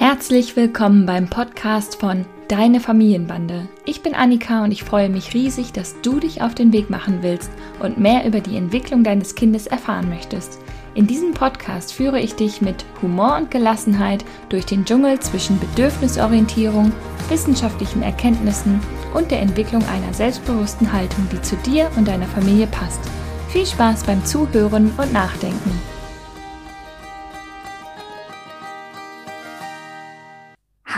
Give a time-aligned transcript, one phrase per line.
[0.00, 3.68] Herzlich willkommen beim Podcast von Deine Familienbande.
[3.84, 7.18] Ich bin Annika und ich freue mich riesig, dass du dich auf den Weg machen
[7.20, 10.58] willst und mehr über die Entwicklung deines Kindes erfahren möchtest.
[10.94, 16.92] In diesem Podcast führe ich dich mit Humor und Gelassenheit durch den Dschungel zwischen Bedürfnisorientierung,
[17.28, 18.80] wissenschaftlichen Erkenntnissen
[19.12, 23.00] und der Entwicklung einer selbstbewussten Haltung, die zu dir und deiner Familie passt.
[23.48, 25.99] Viel Spaß beim Zuhören und Nachdenken.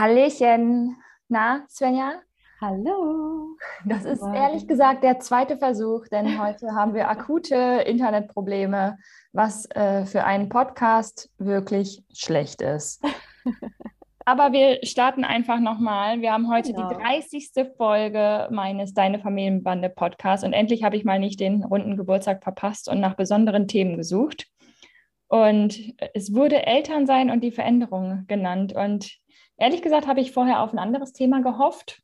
[0.02, 0.96] Hallöchen.
[1.28, 2.14] Na, Svenja?
[2.60, 3.54] Hallo.
[3.84, 8.98] Das ist ehrlich gesagt der zweite Versuch, denn heute haben wir akute Internetprobleme,
[9.32, 13.00] was äh, für einen Podcast wirklich schlecht ist.
[14.24, 16.20] Aber wir starten einfach nochmal.
[16.20, 16.88] Wir haben heute genau.
[16.88, 17.52] die 30.
[17.76, 22.88] Folge meines Deine Familienbande Podcasts und endlich habe ich mal nicht den runden Geburtstag verpasst
[22.88, 24.48] und nach besonderen Themen gesucht.
[25.28, 28.74] Und es wurde Elternsein und die Veränderung genannt.
[28.74, 29.21] Und
[29.62, 32.02] ehrlich gesagt habe ich vorher auf ein anderes Thema gehofft,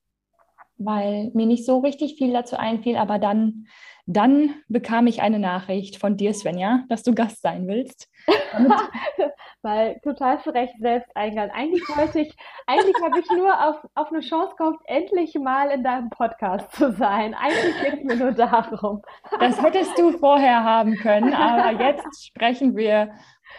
[0.77, 2.97] weil mir nicht so richtig viel dazu einfiel.
[2.97, 3.67] Aber dann,
[4.11, 8.09] dann bekam ich eine Nachricht von dir, Svenja, dass du Gast sein willst.
[9.63, 11.51] weil total zu Recht selbst eingeladen.
[11.55, 12.35] Eigentlich wollte ich,
[12.67, 16.93] eigentlich habe ich nur auf, auf eine Chance gehofft, endlich mal in deinem Podcast zu
[16.93, 17.35] sein.
[17.35, 19.03] Eigentlich geht es mir nur darum.
[19.41, 23.11] Das hättest du vorher haben können, aber jetzt sprechen wir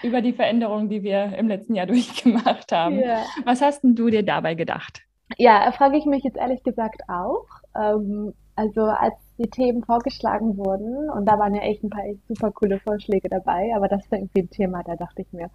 [0.01, 2.97] über die Veränderungen, die wir im letzten Jahr durchgemacht haben.
[2.97, 3.23] Yeah.
[3.45, 5.01] Was hast denn du dir dabei gedacht?
[5.37, 7.45] Ja, frage ich mich jetzt ehrlich gesagt auch.
[7.75, 12.27] Ähm, also als die Themen vorgeschlagen wurden und da waren ja echt ein paar echt
[12.27, 15.49] super coole Vorschläge dabei, aber das war irgendwie ein Thema, da dachte ich mir,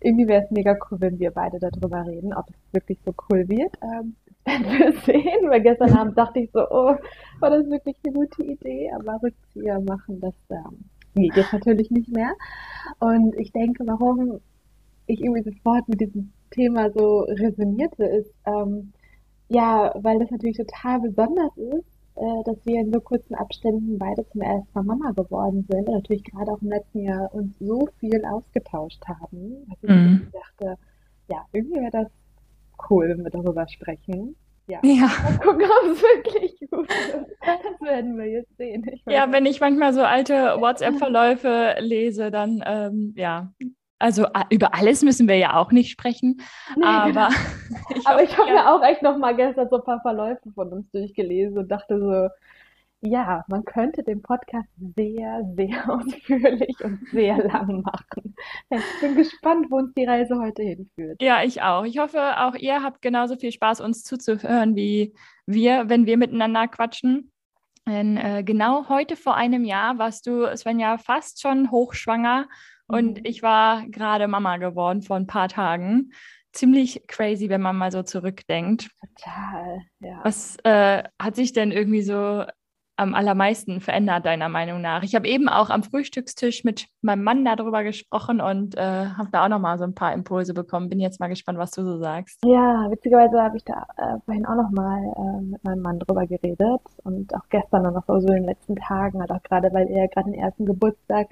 [0.00, 3.48] irgendwie wäre es mega cool, wenn wir beide darüber reden, ob es wirklich so cool
[3.48, 3.74] wird.
[3.82, 6.96] Ähm, werden wir sehen, weil gestern Abend dachte ich so, oh,
[7.38, 12.08] war das wirklich eine gute Idee, aber Rückzieher machen, das ähm, geht jetzt natürlich nicht
[12.08, 12.32] mehr.
[12.98, 14.40] Und ich denke, warum
[15.06, 18.92] ich irgendwie sofort mit diesem Thema so resonierte, ist, ähm,
[19.48, 24.26] ja, weil das natürlich total besonders ist, äh, dass wir in so kurzen Abständen beide
[24.28, 27.88] zum ersten Mal Mama geworden sind und natürlich gerade auch im letzten Jahr uns so
[27.98, 30.28] viel ausgetauscht haben, dass ich mhm.
[30.32, 30.78] dachte,
[31.28, 32.08] ja, irgendwie wäre das
[32.90, 34.36] cool, wenn wir darüber sprechen.
[34.68, 34.80] Ja.
[34.84, 35.10] ja.
[35.24, 37.26] Mal gucken, ob es wirklich gut ist.
[37.40, 38.84] Das werden wir jetzt sehen.
[39.06, 43.52] ja, wenn ich manchmal so alte WhatsApp-Verläufe lese, dann ähm, ja,
[44.02, 46.40] also über alles müssen wir ja auch nicht sprechen.
[46.76, 47.28] Nee, aber,
[47.94, 50.72] ich aber ich habe ja auch echt noch mal gestern so ein paar Verläufe von
[50.72, 52.28] uns durchgelesen und dachte so,
[53.04, 58.34] ja, man könnte den Podcast sehr, sehr ausführlich und sehr lang machen.
[58.70, 61.20] Ich bin gespannt, wo uns die Reise heute hinführt.
[61.20, 61.84] Ja, ich auch.
[61.84, 65.14] Ich hoffe, auch ihr habt genauso viel Spaß, uns zuzuhören, wie
[65.46, 67.32] wir, wenn wir miteinander quatschen.
[67.88, 72.46] Denn äh, genau heute vor einem Jahr warst du, Svenja, fast schon hochschwanger
[72.92, 73.24] und mhm.
[73.24, 76.12] ich war gerade Mama geworden vor ein paar Tagen.
[76.52, 78.90] Ziemlich crazy, wenn man mal so zurückdenkt.
[79.00, 80.20] Total, ja.
[80.22, 82.44] Was äh, hat sich denn irgendwie so
[83.02, 85.02] am allermeisten verändert, deiner Meinung nach?
[85.02, 89.44] Ich habe eben auch am Frühstückstisch mit meinem Mann darüber gesprochen und äh, habe da
[89.44, 90.88] auch noch mal so ein paar Impulse bekommen.
[90.88, 92.44] Bin jetzt mal gespannt, was du so sagst.
[92.44, 96.26] Ja, witzigerweise habe ich da äh, vorhin auch noch mal äh, mit meinem Mann drüber
[96.26, 99.88] geredet und auch gestern und noch so in den letzten Tagen, halt auch gerade, weil
[99.88, 101.28] ihr gerade den ersten Geburtstag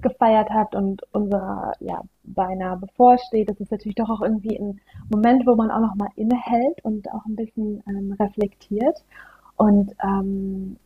[0.00, 3.48] gefeiert habt und unser ja beinahe bevorsteht.
[3.48, 4.80] Das ist natürlich doch auch irgendwie ein
[5.10, 9.04] Moment, wo man auch noch mal innehält und auch ein bisschen ähm, reflektiert.
[9.56, 10.76] Und ähm,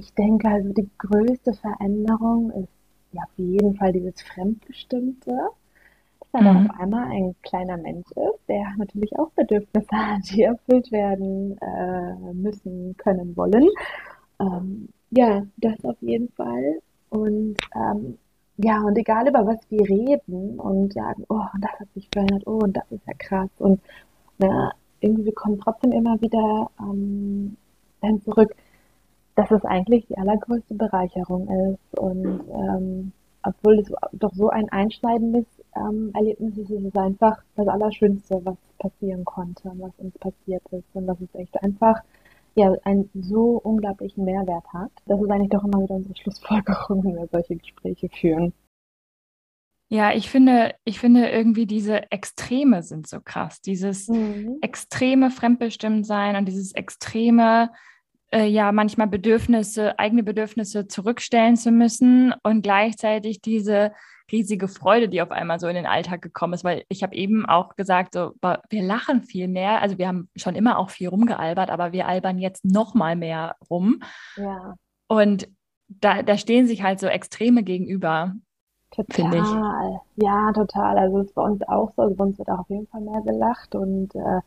[0.00, 2.68] ich denke, also die größte Veränderung ist
[3.12, 5.30] ja auf jeden Fall dieses Fremdbestimmte,
[6.20, 6.70] dass dann mhm.
[6.70, 12.32] auf einmal ein kleiner Mensch ist, der natürlich auch Bedürfnisse hat, die erfüllt werden äh,
[12.32, 13.68] müssen, können, wollen.
[14.40, 16.80] Ähm, ja, das auf jeden Fall.
[17.10, 18.16] Und ähm,
[18.56, 22.60] ja, und egal über was wir reden und sagen, oh, das hat sich verändert, oh,
[22.62, 23.50] und das ist ja krass.
[23.58, 23.80] Und
[24.38, 27.56] na, irgendwie kommen trotzdem immer wieder ähm,
[28.00, 28.54] dann zurück,
[29.40, 31.98] dass es eigentlich die allergrößte Bereicherung ist.
[31.98, 33.12] Und ähm,
[33.42, 38.56] obwohl es doch so ein einschneidendes ähm, Erlebnis ist, ist es einfach das Allerschönste, was
[38.78, 40.84] passieren konnte, was uns passiert ist.
[40.92, 42.02] Und dass es echt einfach
[42.54, 44.90] ja, einen so unglaublichen Mehrwert hat.
[45.06, 48.52] Das ist eigentlich doch immer wieder unsere Schlussfolgerung, wenn wir solche Gespräche führen.
[49.88, 53.62] Ja, ich finde, ich finde irgendwie diese Extreme sind so krass.
[53.62, 54.58] Dieses mhm.
[54.60, 57.70] extreme Fremdbestimmtsein und dieses extreme
[58.30, 63.92] äh, ja manchmal Bedürfnisse, eigene Bedürfnisse zurückstellen zu müssen und gleichzeitig diese
[64.30, 67.46] riesige Freude, die auf einmal so in den Alltag gekommen ist, weil ich habe eben
[67.46, 68.32] auch gesagt, so,
[68.68, 72.38] wir lachen viel mehr, also wir haben schon immer auch viel rumgealbert, aber wir albern
[72.38, 74.00] jetzt noch mal mehr rum.
[74.36, 74.76] Ja.
[75.08, 75.48] Und
[75.88, 78.34] da, da stehen sich halt so Extreme gegenüber.
[78.92, 80.00] Total.
[80.16, 80.98] Ja, total.
[80.98, 82.02] Also es ist bei uns auch so.
[82.02, 84.40] Also bei uns wird auch auf jeden Fall mehr gelacht und äh,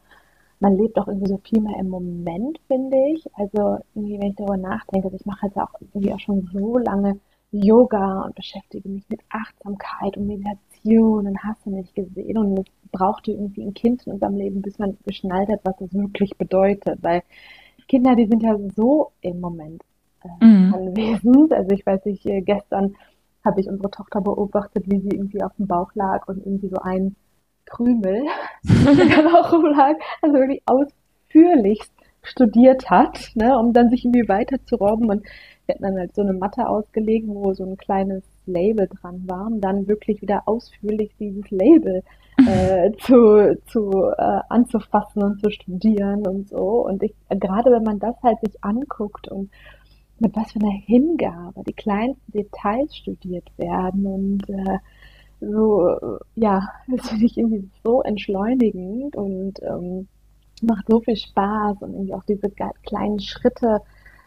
[0.64, 3.26] man lebt auch irgendwie so viel mehr im Moment, finde ich.
[3.34, 6.78] Also irgendwie, wenn ich darüber nachdenke, also ich mache jetzt auch irgendwie auch schon so
[6.78, 7.20] lange
[7.52, 12.38] Yoga und beschäftige mich mit Achtsamkeit und Meditation und hast du nicht gesehen.
[12.38, 15.94] Und es brauchte irgendwie ein Kind in unserem Leben, bis man geschnallt hat, was das
[15.94, 16.98] wirklich bedeutet.
[17.02, 17.24] Weil
[17.90, 19.84] Kinder, die sind ja so im Moment
[20.24, 20.74] äh, mhm.
[20.74, 21.52] anwesend.
[21.52, 22.96] Also ich weiß nicht, äh, gestern
[23.44, 26.78] habe ich unsere Tochter beobachtet, wie sie irgendwie auf dem Bauch lag und irgendwie so
[26.78, 27.18] ein
[27.66, 28.26] Krümel,
[28.64, 34.76] der Bauch lag, also wirklich ausführlichst studiert hat, ne, um dann sich irgendwie weiter zu
[34.78, 35.26] robben und
[35.66, 39.48] wir hatten dann halt so eine Matte ausgelegt, wo so ein kleines Label dran war
[39.48, 42.04] und dann wirklich wieder ausführlich dieses Label
[42.48, 46.86] äh, zu, zu äh, anzufassen und zu studieren und so.
[46.86, 49.52] Und ich, gerade wenn man das halt sich anguckt und
[50.20, 54.80] mit was für einer Hingabe die kleinsten Details studiert werden und äh,
[55.52, 60.08] so, ja, das finde ich irgendwie so entschleunigend und ähm,
[60.62, 63.82] macht so viel Spaß und irgendwie auch diese kleinen Schritte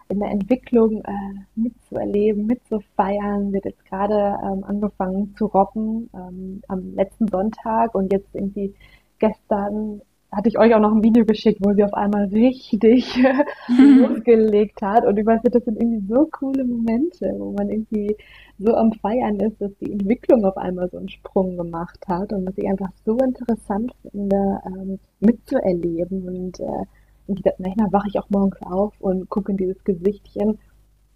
[0.08, 3.52] in der Entwicklung äh, mitzuerleben, mitzufeiern.
[3.52, 8.74] Wird jetzt gerade ähm, angefangen zu robben ähm, am letzten Sonntag und jetzt irgendwie
[9.18, 10.00] gestern
[10.36, 13.16] hatte ich euch auch noch ein Video geschickt, wo sie auf einmal richtig
[13.68, 15.06] losgelegt hat.
[15.06, 18.14] Und ich weiß nicht, das sind irgendwie so coole Momente, wo man irgendwie
[18.58, 22.46] so am Feiern ist, dass die Entwicklung auf einmal so einen Sprung gemacht hat und
[22.46, 26.28] was ich einfach so interessant finde, ähm, mitzuerleben.
[26.28, 26.84] Und äh,
[27.26, 30.58] und manchmal wache ich auch morgens auf und gucke in dieses Gesichtchen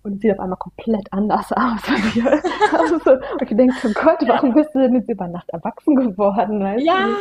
[0.02, 1.82] und es sieht auf einmal komplett anders aus.
[2.72, 6.60] also, und ich denke, oh Gott, warum bist du denn jetzt über Nacht erwachsen geworden?
[6.60, 7.12] Weißt ja, du?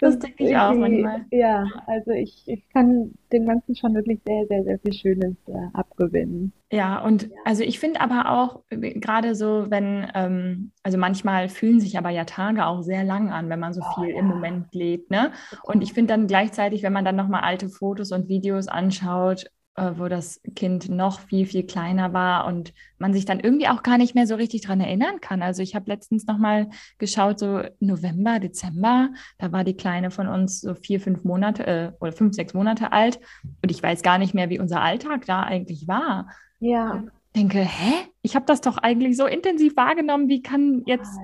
[0.00, 1.24] das, das denke ich auch manchmal.
[1.30, 5.52] Ja, also ich, ich kann dem Ganzen schon wirklich sehr, sehr, sehr viel Schönes äh,
[5.72, 6.52] abgewinnen.
[6.70, 11.80] Ja, und also ich finde aber auch, äh, gerade so, wenn, ähm, also manchmal fühlen
[11.80, 14.18] sich aber ja Tage auch sehr lang an, wenn man so oh, viel ja.
[14.18, 15.32] im Moment lebt, ne?
[15.64, 20.08] Und ich finde dann gleichzeitig, wenn man dann nochmal alte Fotos und Videos anschaut, wo
[20.08, 24.14] das Kind noch viel, viel kleiner war und man sich dann irgendwie auch gar nicht
[24.14, 25.42] mehr so richtig daran erinnern kann.
[25.42, 30.60] Also ich habe letztens nochmal geschaut, so November, Dezember, da war die Kleine von uns
[30.60, 33.18] so vier, fünf Monate äh, oder fünf, sechs Monate alt
[33.62, 36.28] und ich weiß gar nicht mehr, wie unser Alltag da eigentlich war.
[36.60, 37.04] Ja.
[37.34, 37.94] Ich denke, hä?
[38.20, 41.18] Ich habe das doch eigentlich so intensiv wahrgenommen, wie kann jetzt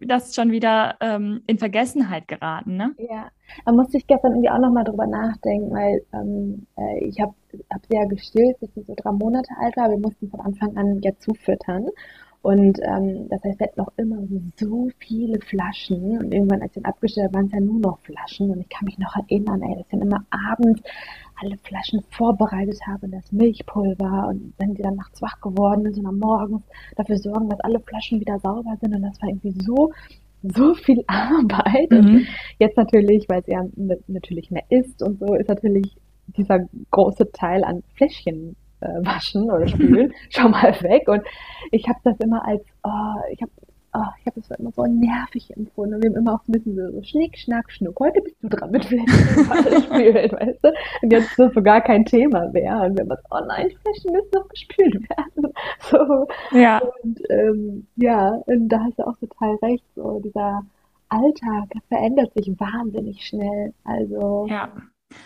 [0.00, 2.94] das schon wieder ähm, in Vergessenheit geraten, ne?
[2.98, 3.30] Ja,
[3.64, 7.34] da musste ich gestern irgendwie auch nochmal drüber nachdenken, weil ähm, äh, ich habe
[7.72, 9.90] hab ja gestillt, bis sie so drei Monate alt war.
[9.90, 11.88] Wir mussten von Anfang an ja zufüttern.
[12.42, 14.16] Und ähm, das heißt, wir hatten noch immer
[14.56, 16.18] so viele Flaschen.
[16.18, 18.50] Und irgendwann, als ich dann abgestellt habe, waren es ja nur noch Flaschen.
[18.50, 20.80] Und ich kann mich noch erinnern, ey, dass ich dann immer abends
[21.36, 24.28] alle Flaschen vorbereitet habe, das Milchpulver.
[24.28, 26.62] Und wenn sie dann nachts wach geworden ist und am Morgens
[26.96, 28.94] dafür sorgen, dass alle Flaschen wieder sauber sind.
[28.94, 29.90] Und das war irgendwie so
[30.42, 31.90] so viel Arbeit.
[31.90, 32.26] Mhm.
[32.58, 33.62] Jetzt natürlich, weil es ja
[34.06, 35.94] natürlich mehr ist und so, ist natürlich
[36.28, 36.60] dieser
[36.90, 41.08] große Teil an Fläschchen äh, waschen oder spülen schon mal weg.
[41.08, 41.22] Und
[41.70, 43.52] ich habe das immer als, oh, ich habe
[43.94, 45.94] oh, ich habe das immer so nervig empfunden.
[45.94, 47.98] Und wir haben immer auch ein bisschen so, so Schnick, Schnack, Schnuck.
[48.00, 49.08] Heute bist du dran mit Fläschchen
[49.82, 50.72] spülen, weißt du?
[51.02, 52.82] Und jetzt ist das so gar kein Thema mehr.
[52.82, 55.52] Und wir haben oh nein, die Fläschchen müssen noch gespült werden.
[55.80, 56.26] So.
[56.52, 56.80] Ja.
[57.02, 59.84] Und ähm, ja, und da hast du auch total recht.
[59.94, 60.62] So dieser
[61.08, 63.72] Alltag verändert sich wahnsinnig schnell.
[63.84, 64.46] Also.
[64.48, 64.72] Ja.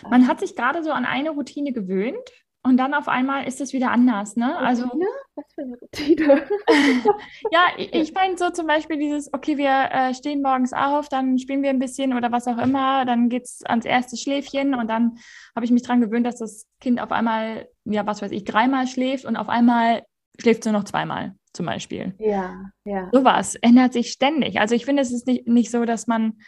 [0.09, 2.31] Man hat sich gerade so an eine Routine gewöhnt
[2.65, 4.57] und dann auf einmal ist es wieder anders, ne?
[4.57, 4.85] Also
[5.35, 6.47] was für eine Routine.
[7.51, 11.61] ja, ich meine so zum Beispiel dieses, okay, wir äh, stehen morgens auf, dann spielen
[11.61, 15.19] wir ein bisschen oder was auch immer, dann geht es ans erste Schläfchen und dann
[15.55, 18.87] habe ich mich daran gewöhnt, dass das Kind auf einmal, ja, was weiß ich, dreimal
[18.87, 20.01] schläft und auf einmal
[20.39, 22.15] schläft es nur noch zweimal zum Beispiel.
[22.17, 23.09] Ja, ja.
[23.11, 24.59] Sowas ändert sich ständig.
[24.59, 26.39] Also ich finde, es ist nicht, nicht so, dass man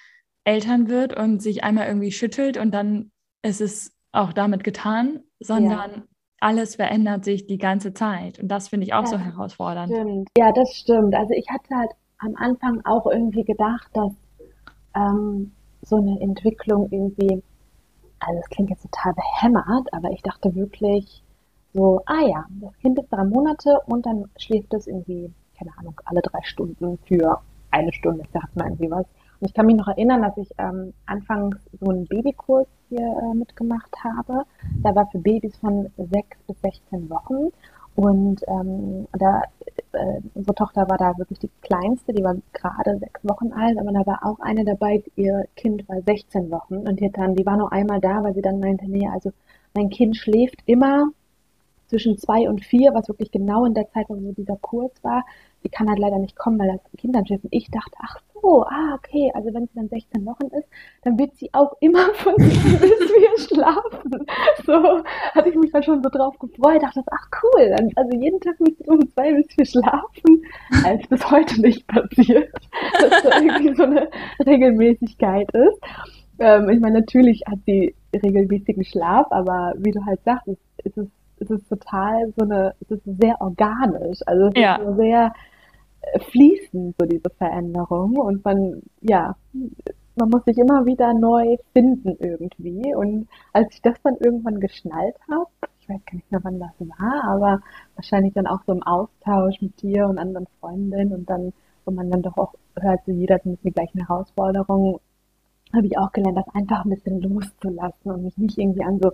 [0.45, 3.11] Eltern wird und sich einmal irgendwie schüttelt und dann
[3.43, 6.03] ist es auch damit getan, sondern ja.
[6.39, 8.39] alles verändert sich die ganze Zeit.
[8.39, 9.91] Und das finde ich auch ja, so herausfordernd.
[9.91, 10.29] Stimmt.
[10.37, 11.15] Ja, das stimmt.
[11.15, 14.13] Also ich hatte halt am Anfang auch irgendwie gedacht, dass
[14.95, 17.43] ähm, so eine Entwicklung irgendwie,
[18.19, 21.23] also es klingt jetzt total behämmert, aber ich dachte wirklich
[21.73, 25.99] so, ah ja, das Kind ist drei Monate und dann schläft es irgendwie, keine Ahnung,
[26.05, 29.05] alle drei Stunden für eine Stunde, sagt man irgendwie was.
[29.39, 33.35] Und ich kann mich noch erinnern, dass ich ähm, anfangs so einen Babykurs hier äh,
[33.35, 34.43] mitgemacht habe.
[34.83, 37.51] Da war für Babys von 6 bis 16 Wochen.
[37.95, 39.41] Und ähm, da,
[39.93, 43.91] äh, unsere Tochter war da wirklich die kleinste, die war gerade sechs Wochen alt, aber
[43.91, 46.75] da war auch eine dabei, ihr Kind war 16 Wochen.
[46.87, 49.31] Und die, dann, die war nur einmal da, weil sie dann meinte, nee, also
[49.73, 51.07] mein Kind schläft immer
[51.87, 55.25] zwischen zwei und vier, was wirklich genau in der Zeit, wo dieser Kurs war,
[55.63, 57.43] sie kann halt leider nicht kommen, weil das Kind dann schläft.
[57.43, 60.67] Und ich dachte, ach so, ah, okay, also wenn sie dann 16 Wochen ist,
[61.03, 64.25] dann wird sie auch immer von bis wir schlafen.
[64.65, 68.39] So hatte ich mich dann schon so drauf gefreut, dachte, ach cool, dann, also jeden
[68.39, 70.45] Tag müsste ich um zwei bis vier schlafen,
[70.83, 72.51] als bis heute nicht passiert,
[72.99, 74.09] dass da irgendwie so eine
[74.45, 75.79] Regelmäßigkeit ist.
[76.39, 80.47] Ähm, ich meine, natürlich hat sie regelmäßigen Schlaf, aber wie du halt sagst,
[80.83, 81.07] ist es
[81.39, 84.19] es ist total so eine, es ist sehr organisch.
[84.25, 84.75] Also es ja.
[84.75, 85.33] ist so sehr
[86.01, 88.17] äh, fließend, so diese Veränderung.
[88.17, 89.35] Und man, ja,
[90.15, 92.93] man muss sich immer wieder neu finden irgendwie.
[92.95, 95.47] Und als ich das dann irgendwann geschnallt habe,
[95.79, 97.61] ich weiß gar nicht mehr, wann das war, aber
[97.95, 101.53] wahrscheinlich dann auch so im Austausch mit dir und anderen Freundinnen und dann,
[101.85, 104.97] wo man dann doch auch hört, so jeder hat mit die gleichen Herausforderungen,
[105.73, 109.11] habe ich auch gelernt, das einfach ein bisschen loszulassen und mich nicht irgendwie an so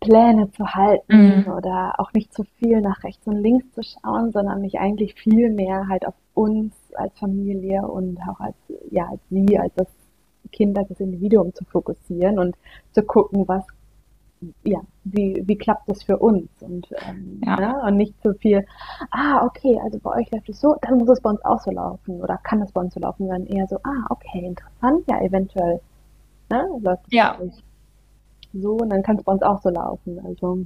[0.00, 1.52] Pläne zu halten mhm.
[1.52, 5.50] oder auch nicht zu viel nach rechts und links zu schauen, sondern mich eigentlich viel
[5.50, 8.56] mehr halt auf uns als Familie und auch als,
[8.90, 9.88] ja, als sie, als das
[10.52, 12.56] Kind, als das Individuum zu fokussieren und
[12.92, 13.64] zu gucken, was,
[14.62, 17.56] ja, wie, wie klappt das für uns und, ähm, ja.
[17.56, 17.82] ne?
[17.84, 18.64] und nicht zu viel,
[19.10, 21.72] ah, okay, also bei euch läuft es so, dann muss es bei uns auch so
[21.72, 25.20] laufen oder kann es bei uns so laufen, sondern eher so, ah, okay, interessant, ja,
[25.20, 25.80] eventuell,
[26.50, 27.38] ne, läuft es ja.
[27.40, 27.64] euch
[28.52, 30.18] so und dann kann es bei uns auch so laufen.
[30.24, 30.64] Also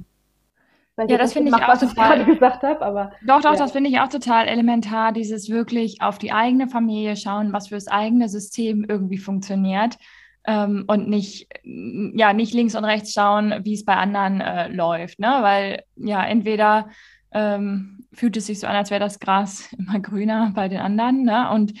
[0.97, 3.57] ja, das finde ich auch was total, ich gerade gesagt habe, aber doch, doch, ja.
[3.57, 7.87] das finde ich auch total elementar, dieses wirklich auf die eigene Familie schauen, was fürs
[7.87, 9.97] eigene System irgendwie funktioniert
[10.45, 15.19] ähm, und nicht ja nicht links und rechts schauen, wie es bei anderen äh, läuft,
[15.19, 15.37] ne?
[15.41, 16.89] Weil ja entweder
[17.31, 21.23] ähm, fühlt es sich so an, als wäre das Gras immer grüner bei den anderen,
[21.23, 21.49] ne?
[21.51, 21.73] Und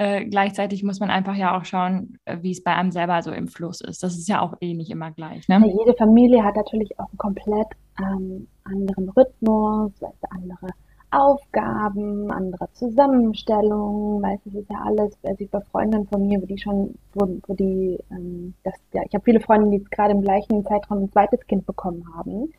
[0.00, 3.32] äh, gleichzeitig muss man einfach ja auch schauen, äh, wie es bei einem selber so
[3.32, 4.02] im Fluss ist.
[4.02, 5.46] Das ist ja auch eh nicht immer gleich.
[5.46, 5.60] Ne?
[5.60, 7.66] Ja, jede Familie hat natürlich auch einen komplett
[7.98, 9.92] ähm, anderen Rhythmus,
[10.30, 10.68] andere
[11.10, 16.46] Aufgaben, andere Zusammenstellungen, weil es ist ja alles, also ich bei Freundinnen von mir, wo
[16.46, 20.22] die schon, wo, wo die, ähm, das, ja, ich habe viele Freunde, die gerade im
[20.22, 22.54] gleichen Zeitraum ein zweites Kind bekommen haben.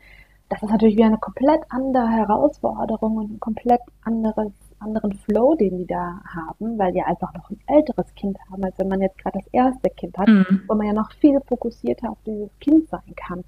[0.48, 5.78] Das ist natürlich wieder eine komplett andere Herausforderung und ein komplett anderes anderen Flow, den
[5.78, 9.18] die da haben, weil die einfach noch ein älteres Kind haben, als wenn man jetzt
[9.18, 10.62] gerade das erste Kind hat, mhm.
[10.68, 13.44] wo man ja noch viel fokussierter auf dieses Kind sein kann.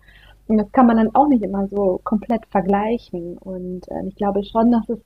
[0.46, 3.38] Und das kann man dann auch nicht immer so komplett vergleichen.
[3.38, 5.00] Und äh, ich glaube schon, dass es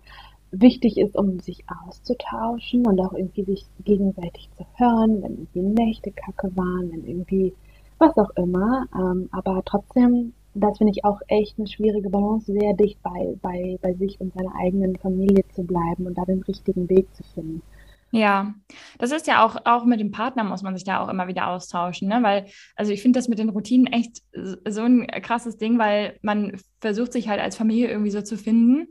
[0.50, 6.10] wichtig ist, um sich auszutauschen und auch irgendwie sich gegenseitig zu hören, wenn irgendwie Nächte
[6.10, 7.54] kacke waren, wenn irgendwie
[7.98, 8.86] was auch immer.
[8.94, 13.78] Ähm, aber trotzdem das finde ich auch echt eine schwierige Balance, sehr dicht bei, bei,
[13.80, 17.62] bei sich und seiner eigenen Familie zu bleiben und da den richtigen Weg zu finden.
[18.10, 18.54] Ja,
[18.98, 21.48] das ist ja auch, auch mit dem Partner muss man sich da auch immer wieder
[21.48, 22.22] austauschen, ne?
[22.22, 24.22] Weil, also ich finde das mit den Routinen echt
[24.66, 28.88] so ein krasses Ding, weil man versucht sich halt als Familie irgendwie so zu finden.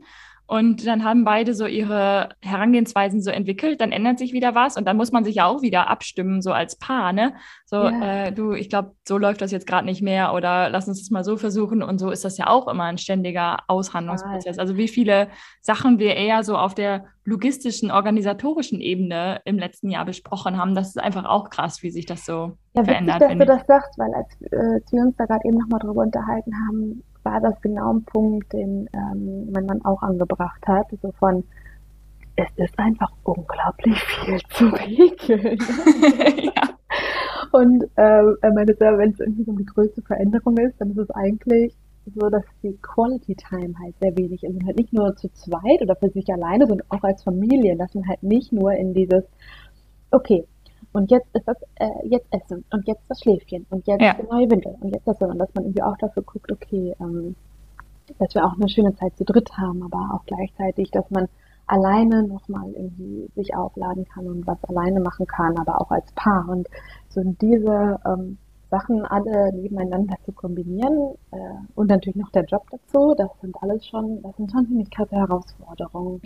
[0.48, 4.88] Und dann haben beide so ihre Herangehensweisen so entwickelt, dann ändert sich wieder was und
[4.88, 7.34] dann muss man sich ja auch wieder abstimmen, so als Paar, ne?
[7.66, 8.24] So, ja.
[8.24, 11.10] äh, du, ich glaube, so läuft das jetzt gerade nicht mehr oder lass uns das
[11.10, 11.82] mal so versuchen.
[11.82, 14.58] Und so ist das ja auch immer ein ständiger Aushandlungsprozess.
[14.58, 15.28] Also wie viele
[15.60, 20.88] Sachen wir eher so auf der logistischen, organisatorischen Ebene im letzten Jahr besprochen haben, das
[20.88, 23.20] ist einfach auch krass, wie sich das so ja, verändert.
[23.20, 26.04] Ja, dass du das sagst, weil als äh, wir uns da gerade eben nochmal drüber
[26.04, 30.86] unterhalten haben, war das genau ein Punkt, den ähm, mein Mann auch angebracht hat.
[31.02, 31.44] So von,
[32.36, 35.58] es ist einfach unglaublich viel zu regeln.
[36.54, 36.62] ja.
[37.52, 41.10] Und äh, er meinte, wenn es irgendwie so eine größte Veränderung ist, dann ist es
[41.10, 41.74] eigentlich
[42.14, 44.54] so, dass die Quality Time halt sehr wenig ist.
[44.54, 47.94] Und halt nicht nur zu zweit oder für sich alleine, sondern auch als Familie, dass
[47.94, 49.24] man halt nicht nur in dieses,
[50.10, 50.46] okay,
[50.92, 54.14] und jetzt ist das, äh, jetzt Essen und jetzt das Schläfchen und jetzt ja.
[54.14, 57.34] die neue Windel und jetzt das, sondern dass man irgendwie auch dafür guckt, okay, ähm,
[58.18, 61.28] dass wir auch eine schöne Zeit zu dritt haben, aber auch gleichzeitig, dass man
[61.66, 66.48] alleine nochmal irgendwie sich aufladen kann und was alleine machen kann, aber auch als Paar.
[66.48, 66.66] Und
[67.10, 68.38] so diese ähm,
[68.70, 71.36] Sachen alle nebeneinander zu kombinieren äh,
[71.74, 75.16] und natürlich noch der Job dazu, das sind alles schon, das sind schon ziemlich krasse
[75.16, 76.22] Herausforderungen,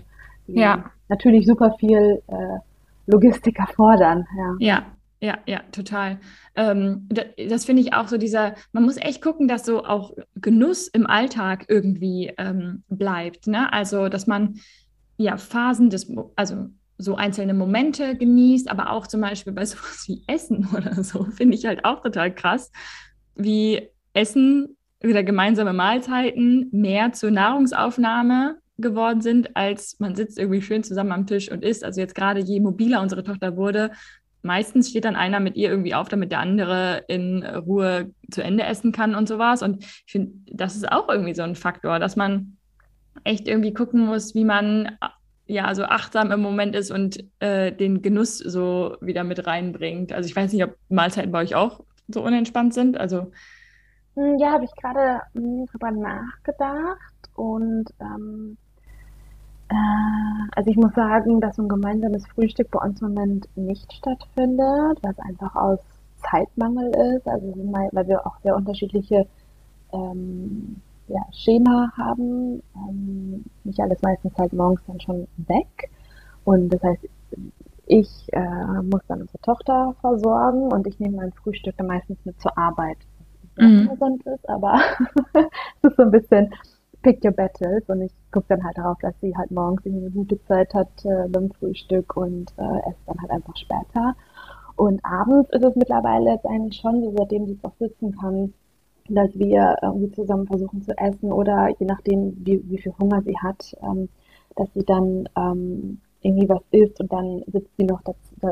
[0.47, 0.85] die ja.
[1.09, 2.59] natürlich super viel äh,
[3.07, 4.25] Logistik erfordern.
[4.37, 4.87] Ja, ja,
[5.21, 6.19] ja, ja total.
[6.55, 10.13] Ähm, das, das finde ich auch so dieser, man muss echt gucken, dass so auch
[10.37, 13.47] Genuss im Alltag irgendwie ähm, bleibt.
[13.47, 13.73] Ne?
[13.73, 14.57] Also, dass man
[15.17, 16.69] ja Phasen des, also
[16.99, 21.57] so einzelne Momente genießt, aber auch zum Beispiel bei sowas wie Essen oder so, finde
[21.57, 22.71] ich halt auch total krass,
[23.35, 30.85] wie Essen oder gemeinsame Mahlzeiten mehr zur Nahrungsaufnahme geworden sind, als man sitzt irgendwie schön
[30.85, 31.85] zusammen am Tisch und isst.
[31.85, 33.93] Also jetzt gerade je mobiler unsere Tochter wurde,
[34.43, 38.65] meistens steht dann einer mit ihr irgendwie auf, damit der andere in Ruhe zu Ende
[38.65, 39.63] essen kann und sowas.
[39.63, 42.57] Und ich finde, das ist auch irgendwie so ein Faktor, dass man
[43.25, 44.99] echt irgendwie gucken muss, wie man
[45.47, 50.13] ja so achtsam im Moment ist und äh, den Genuss so wieder mit reinbringt.
[50.13, 52.99] Also ich weiß nicht, ob Mahlzeiten bei euch auch so unentspannt sind.
[52.99, 53.31] Also
[54.15, 58.62] hm, ja, habe ich gerade hm, drüber nachgedacht und ähm, äh,
[60.55, 64.99] also ich muss sagen, dass so ein gemeinsames Frühstück bei uns im Moment nicht stattfindet,
[65.03, 65.79] was einfach aus
[66.31, 67.47] Zeitmangel ist, also
[67.93, 69.27] weil wir auch sehr unterschiedliche
[69.93, 70.77] ähm,
[71.09, 72.63] ja, Schema haben.
[72.77, 75.91] Ähm, Michael ist meistens halt morgens dann schon weg.
[76.45, 77.09] Und das heißt,
[77.87, 82.41] ich äh, muss dann unsere Tochter versorgen und ich nehme mein Frühstück dann meistens mit
[82.41, 82.99] zur Arbeit.
[83.57, 83.89] Was mhm.
[83.89, 84.81] gesund ist, aber
[85.35, 86.55] es ist so ein bisschen
[87.03, 90.43] pick your battles und ich gucke dann halt darauf, dass sie halt morgens eine gute
[90.45, 94.15] Zeit hat äh, beim Frühstück und äh, esse dann halt einfach später.
[94.77, 98.55] Und abends ist es mittlerweile jetzt eigentlich schon so, seitdem sie es auch sitzen kann,
[99.09, 103.37] dass wir irgendwie zusammen versuchen zu essen oder je nachdem, wie, wie viel Hunger sie
[103.39, 104.09] hat, ähm,
[104.57, 108.51] dass sie dann ähm, irgendwie was isst und dann sitzt sie noch das, da,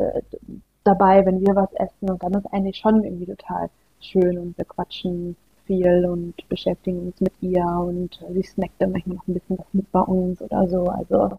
[0.85, 4.65] dabei, wenn wir was essen und dann ist eigentlich schon irgendwie total schön und wir
[4.65, 5.37] quatschen
[5.71, 9.73] viel und beschäftigen uns mit ihr und sie snackt dann manchmal noch ein bisschen was
[9.73, 10.87] mit bei uns oder so.
[10.87, 11.39] Also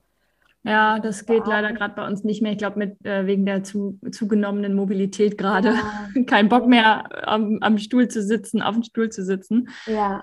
[0.63, 2.51] ja, das geht leider gerade bei uns nicht mehr.
[2.51, 5.73] Ich glaube, mit äh, wegen der zu, zugenommenen Mobilität gerade.
[5.73, 6.23] Ja.
[6.27, 9.69] Kein Bock mehr am, am, Stuhl zu sitzen, auf dem Stuhl zu sitzen.
[9.85, 10.21] Ja.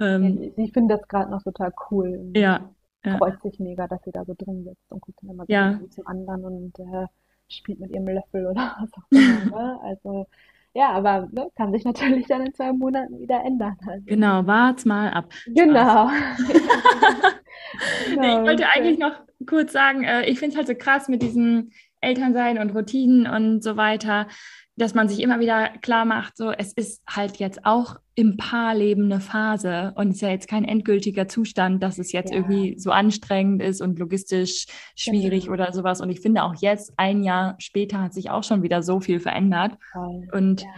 [0.00, 2.30] Ähm, ich finde das gerade noch total cool.
[2.34, 2.70] Ja.
[3.04, 3.18] ja.
[3.18, 5.78] Freut sich mega, dass sie da so drin sitzt und guckt dann immer so ja.
[5.90, 7.06] zum anderen und äh,
[7.48, 9.56] spielt mit ihrem Löffel oder was auch immer.
[9.56, 9.80] Ne?
[9.82, 10.26] Also
[10.74, 13.76] ja, aber ne, kann sich natürlich dann in zwei Monaten wieder ändern.
[13.86, 14.04] Also.
[14.06, 15.32] Genau, wart's mal ab.
[15.46, 16.08] Genau.
[18.08, 18.40] genau.
[18.40, 21.70] Ich wollte eigentlich noch kurz sagen, äh, ich finde es halt so krass mit diesem
[22.00, 24.26] Elternsein und Routinen und so weiter,
[24.76, 29.04] dass man sich immer wieder klar macht, so es ist halt jetzt auch im Paarleben
[29.04, 32.38] eine Phase und es ist ja jetzt kein endgültiger Zustand, dass es jetzt ja.
[32.38, 34.66] irgendwie so anstrengend ist und logistisch
[34.96, 35.54] schwierig genau.
[35.54, 36.00] oder sowas.
[36.00, 39.20] Und ich finde auch jetzt, ein Jahr später, hat sich auch schon wieder so viel
[39.20, 39.76] verändert.
[39.92, 40.28] Voll.
[40.32, 40.68] Und ja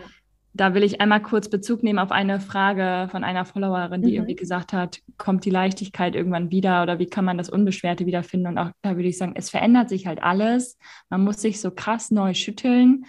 [0.57, 4.15] da will ich einmal kurz Bezug nehmen auf eine Frage von einer Followerin, die mhm.
[4.15, 8.49] irgendwie gesagt hat, kommt die Leichtigkeit irgendwann wieder oder wie kann man das Unbeschwerte wiederfinden?
[8.49, 10.79] Und auch da würde ich sagen, es verändert sich halt alles.
[11.11, 13.05] Man muss sich so krass neu schütteln,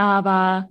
[0.00, 0.68] aber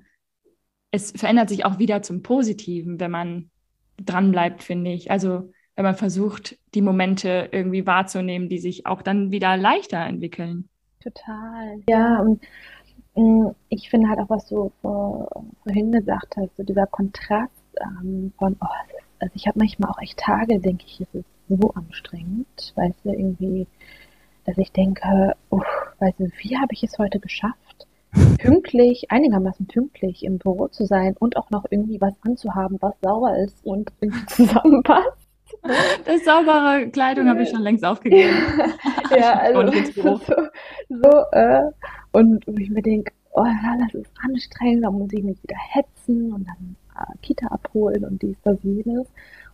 [0.92, 3.52] es verändert sich auch wieder zum Positiven, wenn man
[3.98, 5.12] dranbleibt, finde ich.
[5.12, 10.70] Also wenn man versucht, die Momente irgendwie wahrzunehmen, die sich auch dann wieder leichter entwickeln.
[11.02, 11.82] Total.
[11.88, 12.42] Ja, und
[13.16, 18.56] Mm, ich finde halt auch, was du vorhin gesagt hast, so dieser Kontrast ähm, von,
[18.62, 18.66] oh,
[19.20, 23.10] also ich habe manchmal auch echt Tage, denke ich, es ist so anstrengend, weißt du,
[23.10, 23.68] irgendwie,
[24.46, 25.66] dass ich denke, uff,
[26.00, 27.88] weißt du, wie habe ich es heute geschafft,
[28.38, 33.38] pünktlich, einigermaßen pünktlich im Büro zu sein und auch noch irgendwie was anzuhaben, was sauber
[33.38, 35.30] ist und irgendwie zusammenpasst.
[36.06, 38.36] Das saubere Kleidung habe ich schon längst aufgegeben.
[39.18, 40.20] ja, also so,
[40.90, 41.64] so äh,
[42.12, 46.34] und ich mir denke, oh ja, das ist anstrengend, da muss ich mich wieder hetzen
[46.34, 49.08] und dann äh, Kita abholen und dies, das, jenes.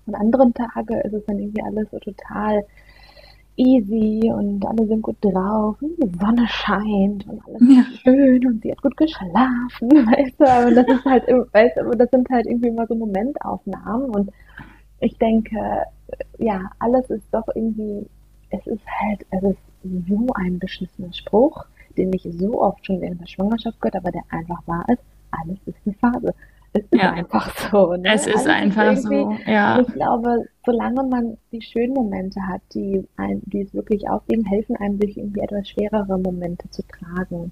[0.06, 2.64] Und anderen Tage ist es dann irgendwie alles so total
[3.58, 7.82] easy und alle sind gut drauf und die Sonne scheint und alles ja.
[7.82, 11.92] ist schön und sie hat gut geschlafen, weißt du, aber das ist halt, weißt du,
[11.92, 14.32] das sind halt irgendwie immer so Momentaufnahmen und
[15.00, 15.58] ich denke,
[16.38, 18.06] ja, alles ist doch irgendwie,
[18.50, 21.66] es ist halt, es ist so ein beschissener Spruch,
[21.98, 25.60] den ich so oft schon während der Schwangerschaft gehört, aber der einfach wahr ist, alles
[25.66, 26.34] ist eine Phase.
[26.76, 27.12] Es ist ja.
[27.14, 27.94] einfach so.
[27.94, 28.14] Ne?
[28.14, 29.80] Es ist alles einfach so, ja.
[29.80, 34.76] Ich glaube, solange man die schönen Momente hat, die, ein, die es wirklich aufwiegen, helfen
[34.76, 37.52] einem durch irgendwie etwas schwerere Momente zu tragen.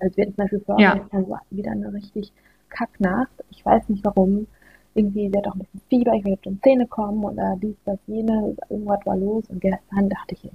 [0.00, 1.40] Also wir zum Beispiel vorher ja.
[1.50, 2.32] wieder eine richtig
[2.70, 3.44] Kacknacht.
[3.50, 4.46] Ich weiß nicht warum.
[4.94, 7.98] Irgendwie, sie hat auch ein bisschen Fieber, ich auf den Zähne kommen oder dies, das,
[8.06, 9.44] jene, irgendwas war los.
[9.50, 10.50] Und gestern dachte ich,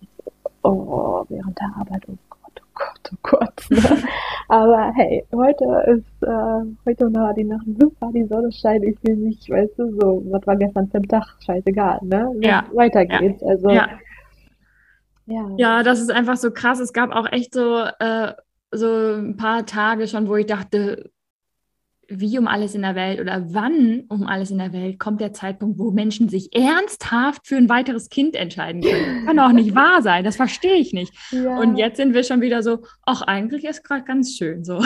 [0.63, 3.65] oh, während der Arbeit, oh Gott, oh Gott.
[3.69, 3.79] Ne?
[4.47, 9.15] Aber hey, heute ist, äh, heute war die Nacht super, die Sonne scheint, ich will
[9.15, 12.31] nicht, weißt du, so, was war gestern für ein Tag, scheißegal, ne?
[12.41, 12.65] Ja.
[12.73, 13.47] Weiter geht's, ja.
[13.47, 13.69] also.
[13.69, 13.89] Ja.
[15.25, 15.49] ja.
[15.57, 16.79] Ja, das ist einfach so krass.
[16.79, 18.33] Es gab auch echt so, äh,
[18.71, 21.11] so ein paar Tage schon, wo ich dachte,
[22.11, 25.33] wie um alles in der Welt oder wann um alles in der Welt kommt der
[25.33, 29.15] Zeitpunkt, wo Menschen sich ernsthaft für ein weiteres Kind entscheiden können.
[29.17, 31.13] Das kann auch nicht wahr sein, das verstehe ich nicht.
[31.31, 31.59] Ja.
[31.59, 34.79] Und jetzt sind wir schon wieder so, ach, eigentlich ist gerade ganz schön so.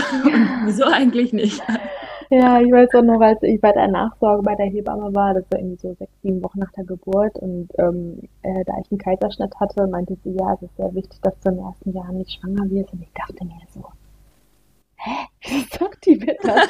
[0.65, 1.61] wieso eigentlich nicht?
[2.31, 5.43] Ja, ich weiß auch noch, als ich bei der Nachsorge bei der Hebamme war, das
[5.51, 8.97] war irgendwie so sechs, sieben Wochen nach der Geburt und ähm, äh, da ich einen
[8.97, 12.31] Kaiserschnitt hatte, meinte sie, ja, es ist sehr wichtig, dass du den ersten Jahren nicht
[12.31, 12.93] schwanger wirst.
[12.93, 13.83] Und ich dachte mir so,
[15.05, 16.67] hä, wie sagt die mir das?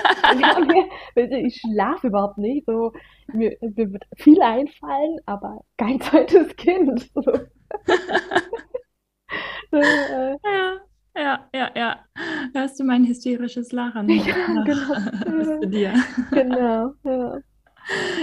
[1.32, 2.66] ich schlafe überhaupt nicht.
[2.66, 2.92] So,
[3.34, 7.10] mir, mir, wird viel einfallen, aber kein zweites Kind.
[7.14, 7.22] So.
[9.72, 10.80] ja,
[11.18, 12.00] ja, ja, ja.
[12.54, 14.10] Hörst du mein hysterisches Lachen?
[14.10, 15.62] Ja, genau.
[15.62, 15.94] zu dir.
[16.32, 17.40] Genau, ja.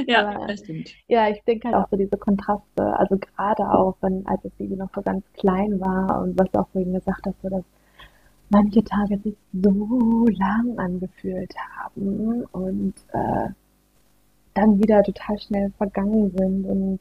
[0.09, 0.91] Ja, Aber, das stimmt.
[1.07, 4.75] ja, ich denke halt auch so diese Kontraste, also gerade auch, wenn, als das Baby
[4.75, 7.63] noch so ganz klein war und was du auch vorhin gesagt hast, so dass
[8.53, 13.49] manche Tage sich so lang angefühlt haben und äh,
[14.55, 17.01] dann wieder total schnell vergangen sind und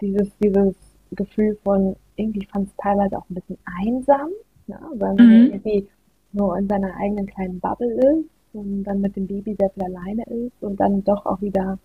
[0.00, 0.74] dieses, dieses
[1.12, 4.28] Gefühl von, irgendwie fand es teilweise auch ein bisschen einsam,
[4.66, 4.78] ne?
[4.96, 5.52] weil man Mhm.
[5.52, 5.88] irgendwie
[6.32, 10.22] nur in seiner eigenen kleinen Bubble ist und dann mit dem Baby sehr viel alleine
[10.24, 11.78] ist und dann doch auch wieder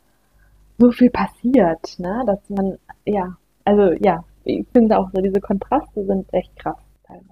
[0.78, 2.24] so viel passiert, ne?
[2.26, 6.80] dass man, ja, also ja, ich finde auch so, diese Kontraste sind echt krass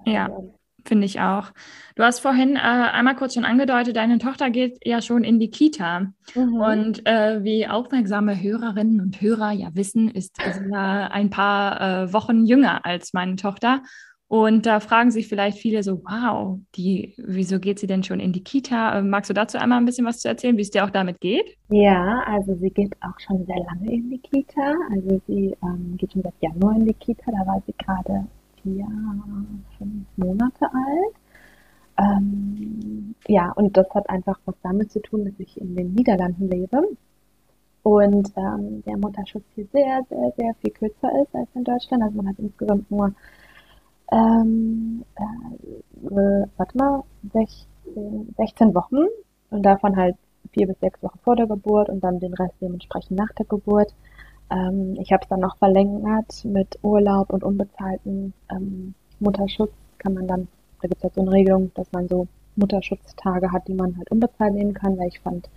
[0.06, 0.28] Ja.
[0.28, 0.59] teilweise.
[0.84, 1.52] Finde ich auch.
[1.96, 5.50] Du hast vorhin äh, einmal kurz schon angedeutet, deine Tochter geht ja schon in die
[5.50, 6.12] Kita.
[6.34, 6.54] Mhm.
[6.54, 12.12] Und äh, wie aufmerksame Hörerinnen und Hörer ja wissen, ist sie ja ein paar äh,
[12.12, 13.82] Wochen jünger als meine Tochter.
[14.30, 18.32] Und da fragen sich vielleicht viele so, wow, die, wieso geht sie denn schon in
[18.32, 19.00] die Kita?
[19.00, 21.20] Äh, Magst du dazu einmal ein bisschen was zu erzählen, wie es dir auch damit
[21.20, 21.56] geht?
[21.68, 24.76] Ja, also sie geht auch schon sehr lange in die Kita.
[24.92, 27.24] Also sie ähm, geht schon seit Januar in die Kita.
[27.26, 28.28] Da war sie gerade
[28.62, 28.86] vier,
[29.78, 31.14] fünf Monate alt.
[31.98, 36.48] Ähm, ja, und das hat einfach was damit zu tun, dass ich in den Niederlanden
[36.48, 36.82] lebe
[37.82, 42.02] und ähm, der Mutterschutz hier sehr, sehr, sehr viel kürzer ist als in Deutschland.
[42.02, 43.12] Also man hat insgesamt nur,
[44.12, 49.06] ähm, äh, warte mal, 16, 16 Wochen
[49.50, 50.16] und davon halt
[50.52, 53.94] vier bis sechs Wochen vor der Geburt und dann den Rest dementsprechend nach der Geburt.
[54.50, 59.72] Ähm, ich habe es dann noch verlängert mit Urlaub und unbezahlten ähm, Mutterschutz.
[59.98, 60.48] Kann man dann,
[60.80, 64.10] da gibt es halt so eine Regelung, dass man so Mutterschutztage hat, die man halt
[64.10, 65.48] unbezahlt nehmen kann, weil ich fand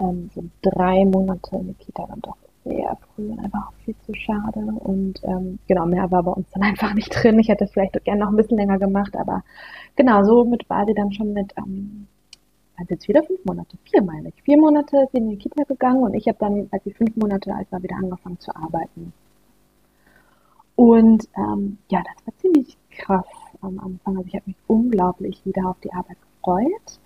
[0.00, 4.14] ähm, so drei Monate in der Kita dann doch sehr früh und einfach viel zu
[4.14, 4.60] schade.
[4.60, 7.38] Und ähm, genau, mehr war bei uns dann einfach nicht drin.
[7.38, 9.42] Ich hätte es vielleicht gerne noch ein bisschen länger gemacht, aber
[9.96, 12.06] genau, so mit war sie dann schon mit ähm,
[12.78, 14.42] also jetzt wieder fünf Monate, vier meine ich.
[14.44, 17.52] Vier Monate ist in die Kita gegangen und ich habe dann, als sie fünf Monate
[17.52, 19.12] alt war, wieder angefangen zu arbeiten.
[20.76, 23.26] Und ähm, ja, das war ziemlich krass
[23.62, 24.18] am Anfang.
[24.18, 27.00] Also ich habe mich unglaublich wieder auf die Arbeit gefreut,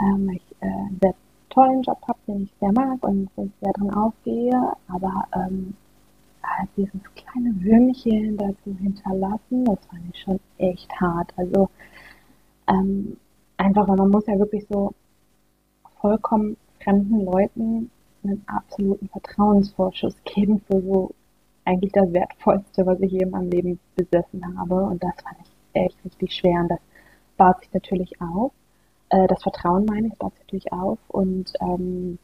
[0.00, 1.14] ähm, weil ich äh, einen sehr
[1.50, 4.72] tollen Job habe, den ich sehr mag und wo ich sehr drin aufgehe.
[4.88, 5.74] Aber ähm,
[6.42, 11.34] halt dieses kleine Würmchen da zu hinterlassen, das fand ich schon echt hart.
[11.36, 11.68] Also
[12.66, 13.18] ähm,
[13.58, 14.94] einfach, weil man muss ja wirklich so
[16.02, 17.90] vollkommen fremden Leuten
[18.24, 21.14] einen absoluten Vertrauensvorschuss geben für so
[21.64, 24.74] eigentlich das Wertvollste, was ich je in meinem Leben besessen habe.
[24.74, 26.60] Und das fand ich echt richtig schwer.
[26.60, 26.80] Und das
[27.36, 28.52] baut sich natürlich auf.
[29.10, 30.98] Äh, das Vertrauen meine ich, baut sich natürlich auf.
[31.08, 32.18] Und ähm,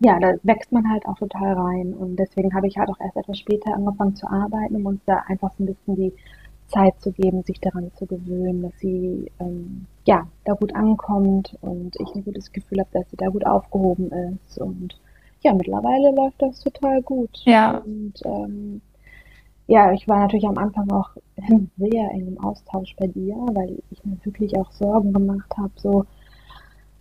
[0.00, 1.92] ja, da wächst man halt auch total rein.
[1.92, 5.24] Und deswegen habe ich halt auch erst etwas später angefangen zu arbeiten, um uns da
[5.26, 6.12] einfach so ein bisschen die
[6.68, 11.94] Zeit zu geben, sich daran zu gewöhnen, dass sie ähm, ja da gut ankommt und
[12.00, 14.58] ich ein gutes Gefühl habe, dass sie da gut aufgehoben ist.
[14.58, 14.98] Und
[15.42, 17.42] ja, mittlerweile läuft das total gut.
[17.44, 17.76] Ja.
[17.76, 18.80] Und ähm,
[19.66, 21.10] ja, ich war natürlich am Anfang auch
[21.76, 26.06] sehr eng im Austausch bei dir, weil ich mir wirklich auch Sorgen gemacht habe, so,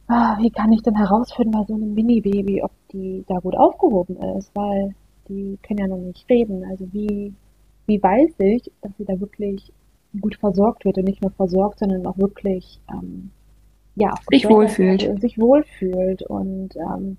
[0.07, 4.17] ah, wie kann ich denn herausfinden bei so einem Mini-Baby, ob die da gut aufgehoben
[4.37, 4.93] ist, weil
[5.29, 6.65] die können ja noch nicht reden.
[6.69, 7.33] Also wie,
[7.85, 9.71] wie weiß ich, dass sie da wirklich
[10.19, 13.31] gut versorgt wird und nicht nur versorgt, sondern auch wirklich ähm,
[13.95, 15.07] ja, Sich wohlfühlt.
[15.07, 17.17] und sich wohlfühlt und ähm,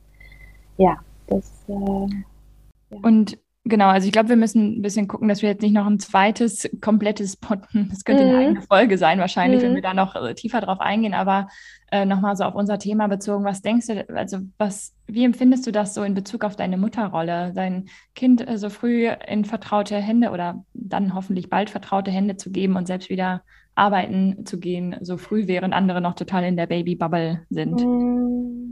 [0.77, 0.97] ja,
[1.27, 5.63] das äh, Und genau, also ich glaube, wir müssen ein bisschen gucken, dass wir jetzt
[5.63, 8.39] nicht noch ein zweites komplettes Potten, das könnte eine Mhm.
[8.39, 9.77] eigene Folge sein, wahrscheinlich, wenn Mhm.
[9.77, 11.49] wir da noch äh, tiefer drauf eingehen, aber
[11.91, 15.73] äh, nochmal so auf unser Thema bezogen, was denkst du, also was, wie empfindest du
[15.73, 20.31] das so in Bezug auf deine Mutterrolle, dein Kind äh, so früh in vertraute Hände
[20.31, 23.43] oder dann hoffentlich bald vertraute Hände zu geben und selbst wieder
[23.75, 27.89] arbeiten zu gehen, so früh, während andere noch total in der Baby-Bubble sind?
[27.89, 28.68] Mm,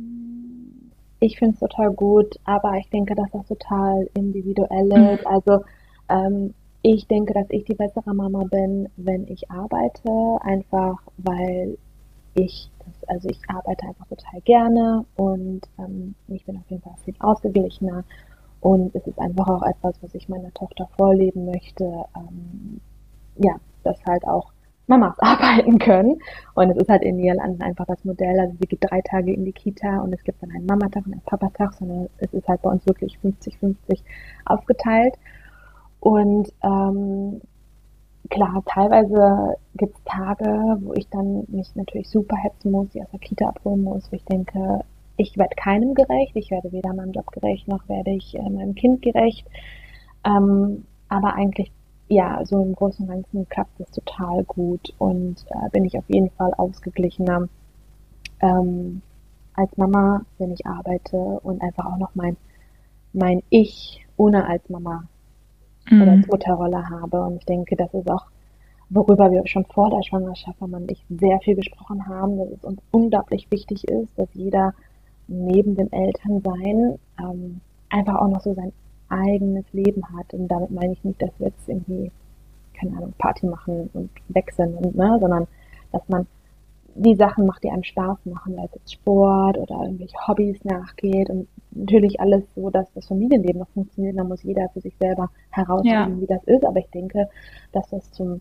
[1.21, 5.15] Ich finde es total gut, aber ich denke, dass das total individuell Mhm.
[5.15, 5.27] ist.
[5.27, 5.65] Also
[6.09, 11.79] ähm, ich denke, dass ich die bessere Mama bin, wenn ich arbeite, einfach weil
[12.35, 16.97] ich das, also ich arbeite einfach total gerne und ähm, ich bin auf jeden Fall
[17.05, 18.05] viel ausgeglichener
[18.61, 21.85] und es ist einfach auch etwas, was ich meiner Tochter vorleben möchte,
[22.17, 22.81] ähm,
[23.37, 24.53] ja, dass halt auch
[24.87, 26.19] Mamas arbeiten können.
[26.55, 28.39] Und es ist halt in Niederlanden einfach das Modell.
[28.39, 31.13] Also sie geht drei Tage in die Kita und es gibt dann einen Mamatag und
[31.13, 34.01] einen Papatag, sondern es ist halt bei uns wirklich 50-50
[34.45, 35.15] aufgeteilt.
[36.01, 37.41] Und ähm,
[38.31, 43.11] klar, teilweise gibt es Tage, wo ich dann mich natürlich super hetzen muss, die aus
[43.11, 44.85] der Kita abholen muss, wo ich denke,
[45.17, 48.75] ich werde keinem gerecht, ich werde weder meinem Job gerecht, noch werde ich äh, meinem
[48.75, 49.47] Kind gerecht.
[50.25, 51.73] Ähm, aber eigentlich
[52.09, 56.09] ja, so im Großen und Ganzen klappt es total gut und äh, bin ich auf
[56.09, 57.49] jeden Fall ausgeglichener
[58.41, 59.03] ähm,
[59.55, 62.37] als Mama, wenn ich arbeite und einfach auch noch mein,
[63.13, 65.05] mein Ich ohne als Mama
[65.91, 66.03] mhm.
[66.03, 67.23] oder als Mutterrolle habe.
[67.23, 68.27] Und ich denke, das ist auch,
[68.91, 72.65] worüber wir schon vor der Schwangerschaft Mama und ich sehr viel gesprochen haben, dass es
[72.65, 74.75] uns unglaublich wichtig ist, dass jeder
[75.27, 78.73] neben dem Elternsein ähm, einfach auch noch so sein
[79.09, 80.33] eigenes Leben hat.
[80.35, 82.11] Und damit meine ich nicht, dass wir jetzt irgendwie,
[82.79, 85.47] keine Ahnung, Party machen und weg sind, und, ne, sondern
[85.93, 86.27] dass man
[86.99, 91.47] die Sachen macht, die einem Spaß machen, es jetzt Sport oder irgendwelche Hobbys nachgeht und
[91.73, 94.19] natürlich alles so, dass das Familienleben noch funktioniert.
[94.19, 96.21] Da muss jeder für sich selber herausfinden, ja.
[96.21, 96.65] wie das ist.
[96.65, 97.29] Aber ich denke,
[97.73, 98.41] dass das zum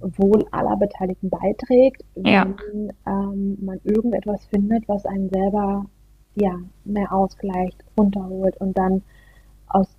[0.00, 2.46] Wohl aller Beteiligten beiträgt, wenn ja.
[3.06, 5.86] ähm, man irgendetwas findet, was einen selber
[6.34, 9.02] ja mehr ausgleicht, runterholt und dann
[9.68, 9.95] aus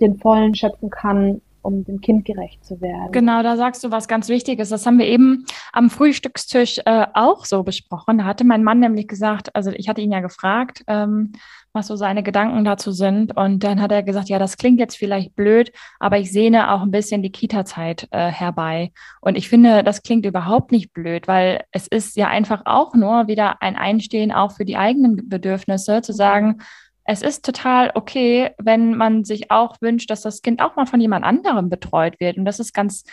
[0.00, 3.12] den Vollen schöpfen kann, um dem Kind gerecht zu werden.
[3.12, 4.68] Genau, da sagst du was ganz Wichtiges.
[4.68, 8.18] Das haben wir eben am Frühstückstisch äh, auch so besprochen.
[8.18, 11.32] Da hatte mein Mann nämlich gesagt, also ich hatte ihn ja gefragt, ähm,
[11.72, 13.36] was so seine Gedanken dazu sind.
[13.36, 16.82] Und dann hat er gesagt, ja, das klingt jetzt vielleicht blöd, aber ich sehne auch
[16.82, 18.92] ein bisschen die Kita-Zeit äh, herbei.
[19.20, 23.28] Und ich finde, das klingt überhaupt nicht blöd, weil es ist ja einfach auch nur
[23.28, 26.58] wieder ein Einstehen auch für die eigenen Bedürfnisse, zu sagen,
[27.04, 31.00] es ist total okay, wenn man sich auch wünscht, dass das Kind auch mal von
[31.00, 32.36] jemand anderem betreut wird.
[32.36, 33.04] Und das ist ganz,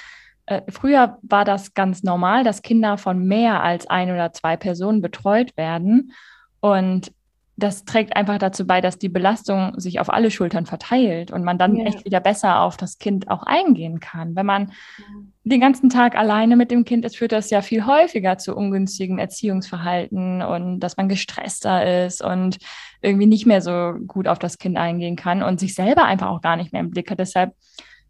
[0.45, 5.01] äh, früher war das ganz normal, dass Kinder von mehr als ein oder zwei Personen
[5.01, 6.13] betreut werden.
[6.59, 7.11] Und
[7.59, 11.57] das trägt einfach dazu bei, dass die Belastung sich auf alle Schultern verteilt und man
[11.57, 11.85] dann ja.
[11.85, 14.35] echt wieder besser auf das Kind auch eingehen kann.
[14.35, 15.05] Wenn man ja.
[15.43, 19.19] den ganzen Tag alleine mit dem Kind ist, führt das ja viel häufiger zu ungünstigen
[19.19, 22.57] Erziehungsverhalten und dass man gestresster ist und
[23.01, 26.41] irgendwie nicht mehr so gut auf das Kind eingehen kann und sich selber einfach auch
[26.41, 27.19] gar nicht mehr im Blick hat.
[27.19, 27.53] Deshalb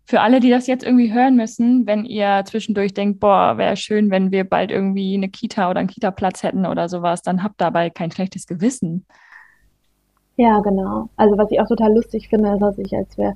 [0.09, 4.09] für alle, die das jetzt irgendwie hören müssen, wenn ihr zwischendurch denkt, boah, wäre schön,
[4.09, 7.91] wenn wir bald irgendwie eine Kita oder einen Kita-Platz hätten oder sowas, dann habt dabei
[7.91, 9.05] kein schlechtes Gewissen.
[10.39, 11.10] Ja, genau.
[11.17, 13.36] Also was ich auch total lustig finde, ist, dass ich, als wir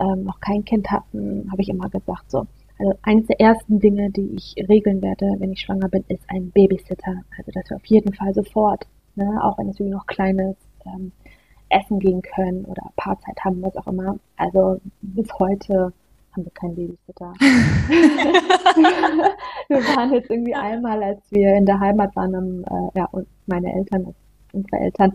[0.00, 4.10] ähm, noch kein Kind hatten, habe ich immer gesagt, so, also eines der ersten Dinge,
[4.10, 7.22] die ich regeln werde, wenn ich schwanger bin, ist ein Babysitter.
[7.38, 10.58] Also dass wir auf jeden Fall sofort, ne, auch wenn es irgendwie noch klein ist,
[10.86, 11.12] ähm,
[11.68, 14.18] essen gehen können oder Paarzeit haben, was auch immer.
[14.36, 15.92] Also bis heute
[16.32, 17.32] haben wir keinen Babysitter.
[19.68, 23.28] wir waren jetzt irgendwie einmal, als wir in der Heimat waren, am, äh, ja, und
[23.46, 24.12] meine Eltern,
[24.54, 25.12] unsere Eltern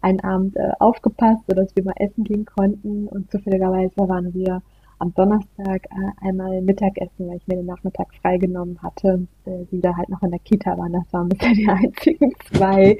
[0.00, 3.08] einen Abend äh, aufgepasst, sodass wir mal essen gehen konnten.
[3.08, 4.62] Und zufälligerweise waren wir
[5.02, 9.96] am Donnerstag äh, einmal Mittagessen, weil ich mir den Nachmittag freigenommen hatte, äh, die da
[9.96, 10.92] halt noch in der Kita waren.
[10.92, 12.96] Das waren bisher die einzigen zwei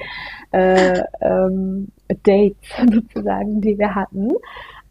[0.50, 1.92] äh, ähm,
[2.24, 2.57] Dates
[2.92, 4.31] sozusagen, die wir hatten.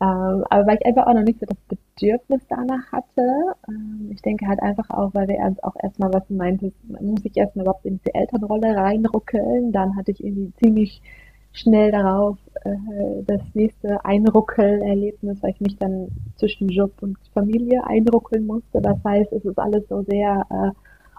[0.01, 3.53] Ähm, aber weil ich einfach auch noch nicht so das Bedürfnis danach hatte.
[3.69, 7.21] Ähm, ich denke halt einfach auch, weil wir erst auch erstmal, was du meintest, muss
[7.21, 9.71] sich erstmal überhaupt in diese Elternrolle reinruckeln.
[9.71, 11.03] Dann hatte ich irgendwie ziemlich
[11.53, 18.47] schnell darauf äh, das nächste Einruckel-Erlebnis, weil ich mich dann zwischen Job und Familie einruckeln
[18.47, 18.81] musste.
[18.81, 20.71] Das heißt, es ist alles so sehr, äh,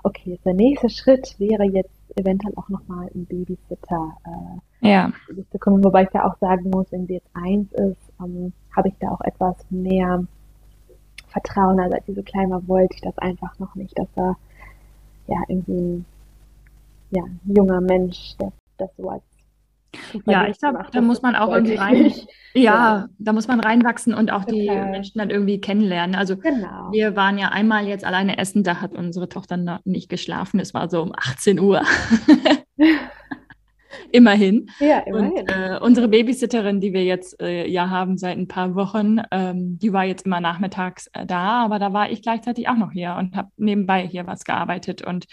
[0.03, 4.17] okay, der nächste Schritt wäre jetzt eventuell auch nochmal ein Babysitter
[4.81, 5.13] äh, ja.
[5.53, 5.85] zu kommen.
[5.85, 9.09] Wobei ich da auch sagen muss, wenn sie jetzt eins ist, ähm, habe ich da
[9.11, 10.25] auch etwas mehr
[11.29, 11.81] Vertrauen.
[11.81, 14.37] Also als sie so klein war, wollte ich das einfach noch nicht, dass da
[15.27, 16.05] ja irgendwie ein,
[17.11, 19.23] ja, ein junger Mensch, der das so als
[20.27, 22.13] ja, ich glaube, da muss man auch irgendwie rein.
[22.55, 24.59] Ja, ja, da muss man reinwachsen und auch Total.
[24.59, 26.15] die Menschen dann irgendwie kennenlernen.
[26.15, 26.91] Also genau.
[26.93, 30.61] wir waren ja einmal jetzt alleine essen, da hat unsere Tochter nicht geschlafen.
[30.61, 31.83] Es war so um 18 Uhr.
[34.13, 34.71] immerhin.
[34.79, 35.33] Ja, immerhin.
[35.33, 39.79] Und äh, unsere Babysitterin, die wir jetzt äh, ja haben seit ein paar Wochen, ähm,
[39.79, 43.17] die war jetzt immer nachmittags äh, da, aber da war ich gleichzeitig auch noch hier
[43.19, 45.27] und habe nebenbei hier was gearbeitet und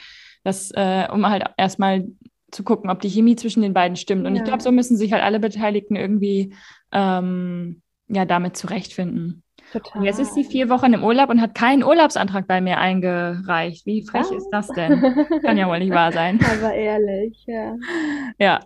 [0.44, 2.08] das, äh, um halt erstmal
[2.52, 4.26] zu gucken, ob die Chemie zwischen den beiden stimmt.
[4.26, 4.42] Und ja.
[4.42, 6.56] ich glaube, so müssen sich halt alle Beteiligten irgendwie
[6.92, 9.44] ähm, ja damit zurechtfinden.
[9.72, 10.00] Total.
[10.00, 13.86] Und jetzt ist sie vier Wochen im Urlaub und hat keinen Urlaubsantrag bei mir eingereicht.
[13.86, 14.38] Wie frech ja.
[14.38, 15.00] ist das denn?
[15.44, 16.40] Kann ja wohl nicht wahr sein.
[16.42, 17.76] Aber ehrlich, ja.
[18.40, 18.60] Ja.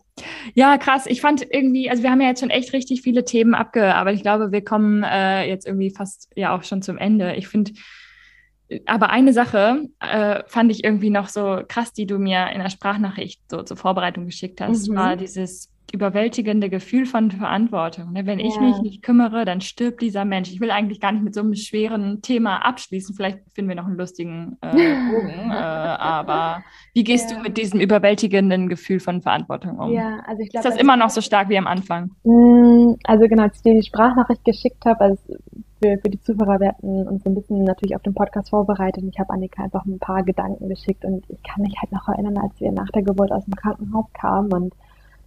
[0.54, 1.06] Ja, krass.
[1.08, 4.18] Ich fand irgendwie, also wir haben ja jetzt schon echt richtig viele Themen abgearbeitet.
[4.18, 7.36] Ich glaube, wir kommen äh, jetzt irgendwie fast ja auch schon zum Ende.
[7.36, 7.74] Ich finde,
[8.86, 12.70] aber eine Sache äh, fand ich irgendwie noch so krass, die du mir in der
[12.70, 14.96] Sprachnachricht so zur Vorbereitung geschickt hast, mhm.
[14.96, 18.14] war dieses überwältigende Gefühl von Verantwortung.
[18.14, 18.26] Ne?
[18.26, 18.48] Wenn ja.
[18.48, 20.52] ich mich nicht kümmere, dann stirbt dieser Mensch.
[20.52, 23.16] Ich will eigentlich gar nicht mit so einem schweren Thema abschließen.
[23.16, 25.30] Vielleicht finden wir noch einen lustigen äh, Bogen.
[25.52, 26.64] äh, aber
[26.96, 27.38] wie gehst ja.
[27.38, 29.92] du mit diesem überwältigenden Gefühl von Verantwortung um?
[29.92, 32.10] Ja, also ich glaube, ist das immer noch so stark wie am Anfang?
[32.24, 35.22] Mm, also genau, als ich dir die Sprachnachricht geschickt habe, also
[35.80, 39.04] für, für die Zuhörer, wir hatten uns so ein bisschen natürlich auf den Podcast vorbereitet
[39.04, 42.08] und ich habe Annika einfach ein paar Gedanken geschickt und ich kann mich halt noch
[42.08, 44.74] erinnern, als wir nach der Geburt aus dem Krankenhaus kamen und,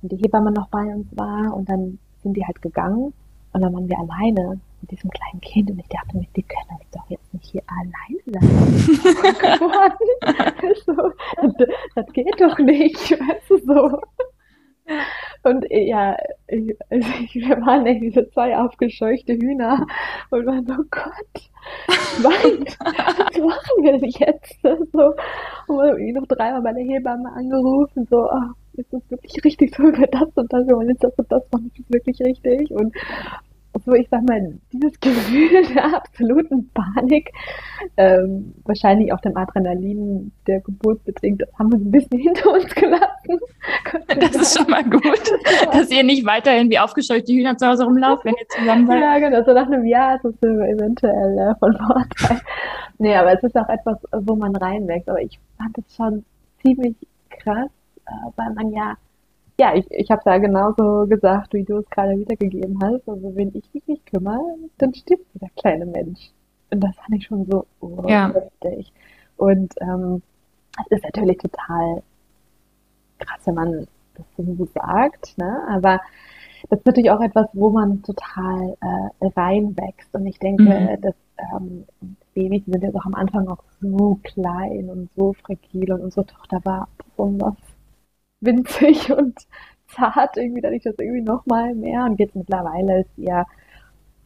[0.06, 3.12] und die Hebamme noch bei uns war und dann sind die halt gegangen
[3.52, 6.78] und dann waren wir alleine mit diesem kleinen Kind und ich dachte mir, die können
[6.78, 9.00] uns doch jetzt nicht hier alleine lassen.
[10.86, 10.94] so,
[11.58, 14.00] das, das geht doch nicht, weißt du so.
[15.42, 16.16] Und ja,
[16.46, 19.84] ich, also wir waren irgendwie so zwei aufgescheuchte Hühner
[20.30, 21.50] und waren so, oh Gott,
[22.22, 24.62] was, was machen wir denn jetzt?
[24.62, 25.14] So,
[25.66, 30.06] und ich noch dreimal meine Hebamme angerufen, so, oh, ist das wirklich richtig, so wir
[30.06, 32.70] das und das, wollen jetzt das und das ist das wirklich richtig?
[32.70, 32.94] Und
[33.84, 37.30] so, ich sag mal, dieses Gefühl der absoluten Panik,
[37.96, 42.52] ähm, wahrscheinlich auch dem Adrenalin der Geburt bedingt, das haben wir so ein bisschen hinter
[42.52, 43.40] uns gelassen.
[44.18, 45.32] Das ist schon mal gut,
[45.72, 49.00] dass ihr nicht weiterhin wie aufgescheuchte Hühner zu Hause rumlauft, wenn ihr zusammen seid.
[49.00, 52.40] Ja, genau, so nach einem Jahr ist es eventuell äh, von Vorteil.
[52.98, 55.08] Nee, aber es ist auch etwas, wo man reinwächst.
[55.08, 56.24] Aber ich fand es schon
[56.62, 56.96] ziemlich
[57.30, 57.70] krass,
[58.36, 58.96] weil man ja
[59.58, 63.08] ja, ich, ich habe ja genauso gesagt, wie du es gerade wiedergegeben hast.
[63.08, 66.30] Also wenn ich mich nicht kümmere, dann stirbt dieser kleine Mensch.
[66.70, 68.32] Und das fand ich schon so oh, ja.
[69.36, 70.22] Und ähm,
[70.78, 72.02] es ist natürlich total
[73.18, 75.62] krass, wenn man das so sagt, ne?
[75.68, 76.00] Aber
[76.68, 80.12] das ist natürlich auch etwas, wo man total äh, reinwächst.
[80.14, 81.00] Und ich denke, mhm.
[81.00, 81.84] dass ähm,
[82.34, 86.60] Babys sind jetzt auch am Anfang auch so klein und so fragil und unsere Tochter
[86.64, 87.56] war besonders
[88.40, 89.38] winzig und
[89.88, 92.04] zart, irgendwie dadurch das irgendwie nochmal mehr.
[92.04, 93.46] Und jetzt mittlerweile ist sie ja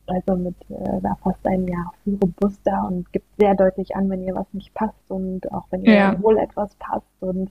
[0.06, 4.34] also mit äh, fast einem Jahr viel robuster und gibt sehr deutlich an, wenn ihr
[4.34, 6.22] was nicht passt und auch wenn ihr ja.
[6.22, 7.06] wohl etwas passt.
[7.20, 7.50] Und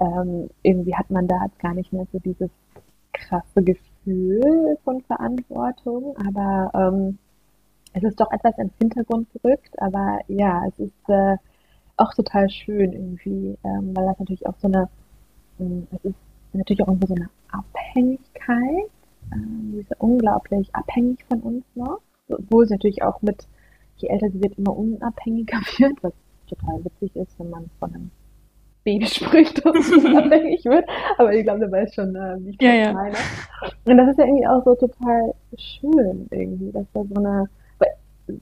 [0.00, 2.50] ähm, irgendwie hat man da gar nicht mehr so dieses
[3.12, 7.18] krasse Gefühl von Verantwortung, aber ähm,
[7.92, 11.36] es ist doch etwas ins Hintergrund gerückt, aber ja, es ist äh,
[11.96, 14.88] auch total schön irgendwie, ähm, weil das natürlich auch so eine
[15.92, 16.14] es ist
[16.52, 18.90] natürlich auch irgendwo so eine Abhängigkeit.
[19.32, 23.46] Ähm, sie ist unglaublich abhängig von uns noch, obwohl sie natürlich auch mit,
[23.96, 26.12] je älter sie wird, immer unabhängiger wird, was
[26.48, 28.10] total witzig ist, wenn man von einem
[28.84, 30.88] Baby spricht, das unabhängig wird.
[31.18, 33.16] Aber ich glaube, der weiß schon, äh, wie ich ja, das meine.
[33.84, 37.48] Und das ist ja irgendwie auch so total schön irgendwie, dass da so eine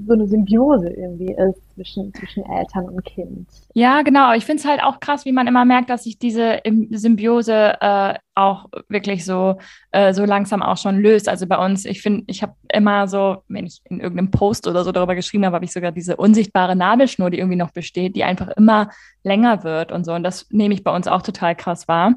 [0.06, 3.48] so eine Symbiose irgendwie ist zwischen, zwischen Eltern und Kind.
[3.74, 4.32] Ja, genau.
[4.32, 8.14] Ich finde es halt auch krass, wie man immer merkt, dass sich diese Symbiose äh,
[8.34, 9.58] auch wirklich so,
[9.90, 11.28] äh, so langsam auch schon löst.
[11.28, 14.84] Also bei uns, ich finde, ich habe immer so, wenn ich in irgendeinem Post oder
[14.84, 18.24] so darüber geschrieben habe, habe ich sogar diese unsichtbare Nabelschnur, die irgendwie noch besteht, die
[18.24, 18.90] einfach immer
[19.22, 20.12] länger wird und so.
[20.12, 22.14] Und das nehme ich bei uns auch total krass wahr.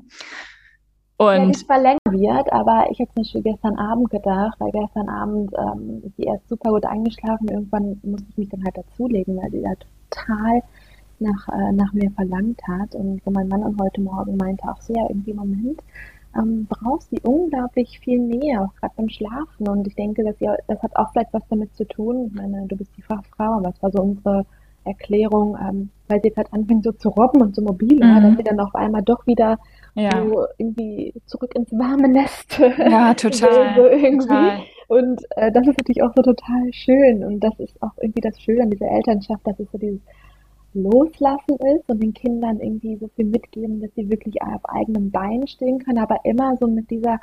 [1.22, 5.52] Und ja, verlängert wird, aber ich habe zum Beispiel gestern Abend gedacht, weil gestern Abend
[5.56, 7.48] ähm, ist sie erst super gut eingeschlafen.
[7.48, 9.74] Irgendwann musste ich mich dann halt dazulegen, weil sie da
[10.10, 10.64] total
[11.20, 12.96] nach, äh, nach mir verlangt hat.
[12.96, 15.82] Und wo mein Mann dann heute Morgen meinte, auch so, ja, irgendwie Moment
[16.36, 19.68] ähm, braucht sie unglaublich viel Nähe, auch gerade beim Schlafen.
[19.68, 22.28] Und ich denke, dass sie, das hat auch vielleicht was damit zu tun.
[22.28, 24.46] Ich meine, du bist die Fachfrau, aber es war so unsere
[24.84, 28.24] Erklärung, ähm, weil sie jetzt halt anfängt so zu robben und so mobil war, mhm.
[28.24, 29.60] dass sie dann auf einmal doch wieder
[29.96, 30.12] ja.
[30.12, 32.60] so irgendwie zurück ins warme Nest.
[32.60, 33.76] Ja, total.
[33.76, 34.28] so irgendwie.
[34.28, 34.60] Total.
[34.88, 37.24] Und äh, das ist natürlich auch so total schön.
[37.24, 40.02] Und das ist auch irgendwie das Schöne an dieser Elternschaft, dass es so dieses
[40.74, 45.48] Loslassen ist und den Kindern irgendwie so viel mitgeben, dass sie wirklich auf eigenen Beinen
[45.48, 47.20] stehen können, aber immer so mit dieser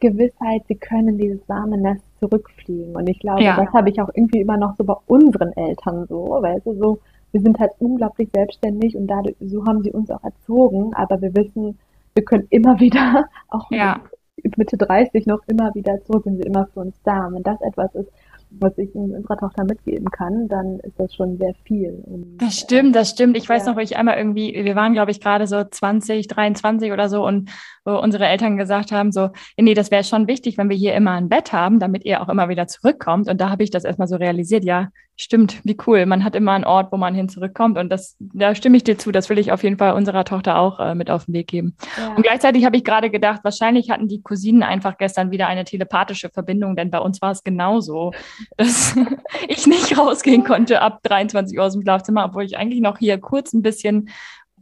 [0.00, 2.94] Gewissheit, sie können dieses warme Nest zurückfliegen.
[2.94, 3.56] Und ich glaube, ja.
[3.56, 6.98] das habe ich auch irgendwie immer noch so bei unseren Eltern so, weißt du, so,
[7.32, 11.34] wir sind halt unglaublich selbstständig und dadurch, so haben sie uns auch erzogen, aber wir
[11.34, 11.78] wissen,
[12.18, 14.00] wir können immer wieder, auch ja.
[14.42, 17.26] mit Mitte 30 noch immer wieder zurück und sind immer für uns da.
[17.26, 18.10] Und wenn das etwas ist,
[18.50, 22.02] was ich unserer Tochter mitgeben kann, dann ist das schon sehr viel.
[22.06, 23.36] Und, das stimmt, das stimmt.
[23.36, 23.70] Ich weiß ja.
[23.70, 27.24] noch, wo ich einmal irgendwie, wir waren, glaube ich, gerade so 20, 23 oder so
[27.24, 27.50] und
[27.84, 29.28] wo unsere Eltern gesagt haben, so,
[29.58, 32.28] nee, das wäre schon wichtig, wenn wir hier immer ein Bett haben, damit ihr auch
[32.30, 33.28] immer wieder zurückkommt.
[33.28, 34.88] Und da habe ich das erstmal so realisiert, ja,
[35.20, 36.06] stimmt, wie cool.
[36.06, 37.76] Man hat immer einen Ort, wo man hin zurückkommt.
[37.76, 39.12] Und das, da stimme ich dir zu.
[39.12, 41.76] Das will ich auf jeden Fall unserer Tochter auch äh, mit auf den Weg geben.
[41.98, 42.14] Ja.
[42.14, 46.30] Und gleichzeitig habe ich gerade gedacht, wahrscheinlich hatten die Cousinen einfach gestern wieder eine telepathische
[46.30, 48.12] Verbindung, denn bei uns war es genauso,
[48.56, 48.96] dass
[49.48, 53.18] ich nicht rausgehen konnte ab 23 Uhr aus dem Schlafzimmer, obwohl ich eigentlich noch hier
[53.18, 54.08] kurz ein bisschen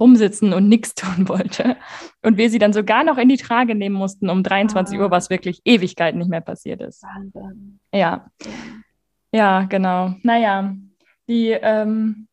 [0.01, 1.77] rumsitzen und nichts tun wollte.
[2.23, 5.03] Und wir sie dann sogar noch in die Trage nehmen mussten um 23 ah.
[5.03, 7.03] Uhr, was wirklich Ewigkeiten nicht mehr passiert ist.
[7.03, 7.79] Wahnsinn.
[7.93, 7.99] Ja.
[7.99, 8.49] ja.
[9.33, 10.15] Ja, genau.
[10.23, 10.75] Naja,
[11.29, 12.29] die, ähm,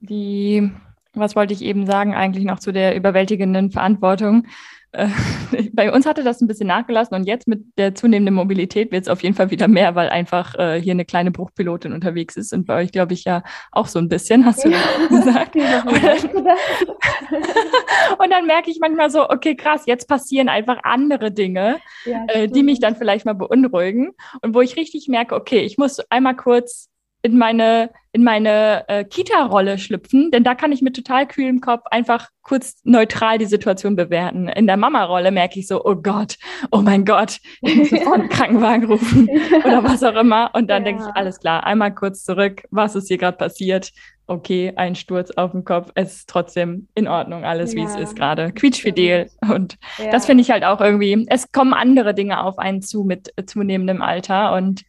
[0.00, 0.70] die
[1.14, 4.46] was wollte ich eben sagen, eigentlich noch zu der überwältigenden Verantwortung.
[4.94, 5.08] Äh,
[5.72, 9.08] bei uns hatte das ein bisschen nachgelassen und jetzt mit der zunehmenden Mobilität wird es
[9.08, 12.66] auf jeden Fall wieder mehr, weil einfach äh, hier eine kleine Bruchpilotin unterwegs ist und
[12.66, 13.42] bei euch glaube ich ja
[13.72, 14.78] auch so ein bisschen, hast du ja.
[15.08, 15.56] gesagt.
[15.56, 16.18] und, dann,
[18.18, 22.48] und dann merke ich manchmal so, okay, krass, jetzt passieren einfach andere Dinge, ja, äh,
[22.48, 26.36] die mich dann vielleicht mal beunruhigen und wo ich richtig merke, okay, ich muss einmal
[26.36, 26.88] kurz
[27.24, 31.86] in meine, in meine äh, Kita-Rolle schlüpfen, denn da kann ich mit total kühlem Kopf
[31.90, 34.46] einfach kurz neutral die Situation bewerten.
[34.46, 36.36] In der Mama-Rolle merke ich so, oh Gott,
[36.70, 39.30] oh mein Gott, ich muss sofort einen Krankenwagen rufen
[39.64, 40.50] oder was auch immer.
[40.52, 40.90] Und dann ja.
[40.90, 43.90] denke ich, alles klar, einmal kurz zurück, was ist hier gerade passiert?
[44.26, 47.80] Okay, ein Sturz auf dem Kopf, es ist trotzdem in Ordnung, alles ja.
[47.80, 48.52] wie es ist gerade.
[48.52, 49.30] Quietschfidel.
[49.50, 50.10] Und ja.
[50.10, 54.02] das finde ich halt auch irgendwie, es kommen andere Dinge auf einen zu mit zunehmendem
[54.02, 54.82] Alter und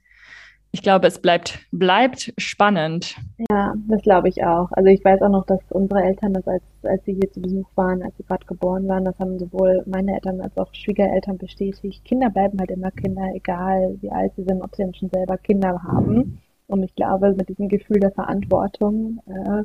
[0.75, 3.15] ich glaube, es bleibt, bleibt spannend.
[3.49, 4.69] Ja, das glaube ich auch.
[4.73, 7.69] Also ich weiß auch noch, dass unsere Eltern das, als, als sie hier zu Besuch
[7.75, 12.03] waren, als sie gerade geboren waren, das haben sowohl meine Eltern als auch Schwiegereltern bestätigt.
[12.03, 15.37] Kinder bleiben halt immer Kinder, egal wie alt sie sind, ob sie dann schon selber
[15.37, 16.41] Kinder haben.
[16.67, 19.63] Und ich glaube, mit diesem Gefühl der Verantwortung äh,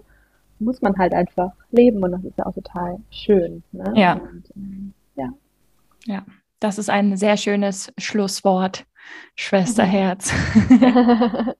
[0.60, 3.64] muss man halt einfach leben und das ist ja auch total schön.
[3.72, 3.92] Ne?
[3.96, 4.12] Ja.
[4.12, 5.28] Und, ähm, ja.
[6.06, 6.24] Ja,
[6.60, 8.84] das ist ein sehr schönes Schlusswort.
[9.36, 10.32] Schwesterherz.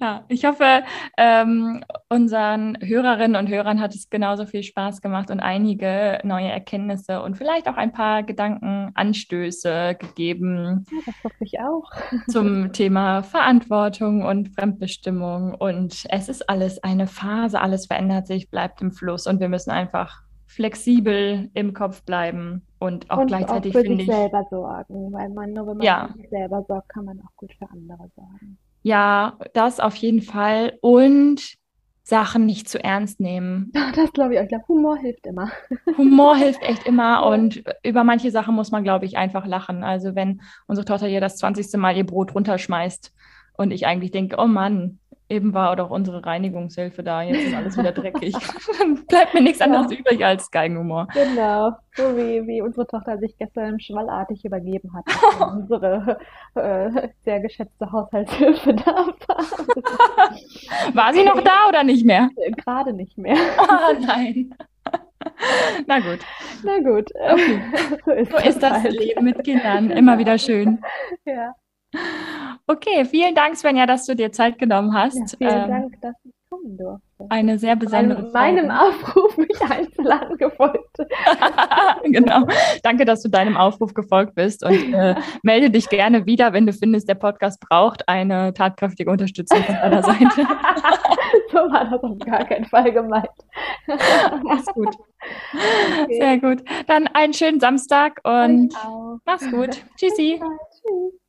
[0.00, 0.82] ja, ich hoffe,
[1.16, 7.22] ähm, unseren Hörerinnen und Hörern hat es genauso viel Spaß gemacht und einige neue Erkenntnisse
[7.22, 10.84] und vielleicht auch ein paar Gedankenanstöße gegeben.
[10.90, 11.90] Ja, das hoffe ich auch.
[12.28, 15.54] zum Thema Verantwortung und Fremdbestimmung.
[15.54, 19.70] Und es ist alles eine Phase, alles verändert sich, bleibt im Fluss und wir müssen
[19.70, 25.28] einfach flexibel im Kopf bleiben und auch und gleichzeitig auch für sich selber sorgen, weil
[25.28, 26.08] man nur wenn man ja.
[26.08, 28.58] für sich selber sorgt, kann man auch gut für andere sorgen.
[28.82, 31.54] Ja, das auf jeden Fall und
[32.02, 33.72] Sachen nicht zu ernst nehmen.
[33.94, 34.44] Das glaube ich auch.
[34.44, 35.50] Ich glaube, Humor hilft immer.
[35.96, 39.84] Humor hilft echt immer und über manche Sachen muss man, glaube ich, einfach lachen.
[39.84, 41.78] Also wenn unsere Tochter hier das 20.
[41.78, 43.12] Mal ihr Brot runterschmeißt
[43.56, 44.98] und ich eigentlich denke, oh Mann,
[45.32, 47.22] Eben war auch unsere Reinigungshilfe da.
[47.22, 48.34] Jetzt ist alles wieder dreckig.
[48.78, 49.98] Dann bleibt mir nichts anderes ja.
[49.98, 51.08] übrig als Geigenhumor.
[51.14, 51.70] Genau.
[51.94, 55.04] So wie, wie unsere Tochter sich gestern schwallartig übergeben hat.
[55.54, 56.18] unsere
[56.54, 60.34] äh, sehr geschätzte Haushaltshilfe da war.
[60.92, 62.28] war sie noch da oder nicht mehr?
[62.58, 63.36] Gerade nicht mehr.
[63.58, 64.54] Oh nein.
[65.86, 66.18] Na gut.
[66.62, 67.10] Na gut.
[67.14, 67.62] Okay.
[68.04, 68.92] So ist, so ist das halt.
[68.92, 69.90] Leben mit Kindern.
[69.90, 70.82] Immer wieder schön.
[71.24, 71.54] Ja.
[72.66, 75.16] Okay, vielen Dank, Svenja, dass du dir Zeit genommen hast.
[75.16, 77.02] Ja, vielen ähm, Dank, dass ich kommen durfte.
[77.28, 78.54] Eine sehr besondere Zeit.
[78.54, 80.98] Meinem Aufruf, mich einzuladen, gefolgt.
[82.04, 82.46] genau.
[82.82, 86.72] Danke, dass du deinem Aufruf gefolgt bist und äh, melde dich gerne wieder, wenn du
[86.72, 90.26] findest, der Podcast braucht eine tatkräftige Unterstützung von deiner Seite.
[91.50, 93.28] so war das auf gar keinen Fall gemeint.
[94.42, 94.94] Mach's gut.
[96.04, 96.18] Okay.
[96.20, 96.62] Sehr gut.
[96.86, 98.74] Dann einen schönen Samstag und
[99.24, 99.82] mach's gut.
[99.96, 100.40] Tschüssi.
[100.40, 101.21] Tschüss.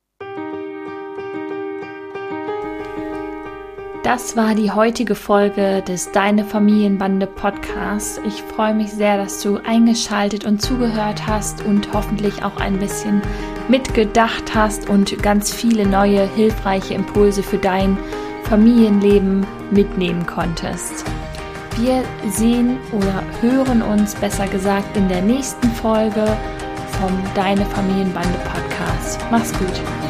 [4.04, 8.20] Das war die heutige Folge des Deine Familienbande Podcasts.
[8.26, 13.22] Ich freue mich sehr, dass du eingeschaltet und zugehört hast und hoffentlich auch ein bisschen
[13.68, 17.96] mitgedacht hast und ganz viele neue hilfreiche Impulse für dein
[18.42, 21.06] Familienleben mitnehmen konntest.
[21.78, 26.26] Wir sehen oder hören uns besser gesagt in der nächsten Folge
[27.00, 29.18] vom Deine Familienbande Podcast.
[29.30, 30.03] Mach's gut.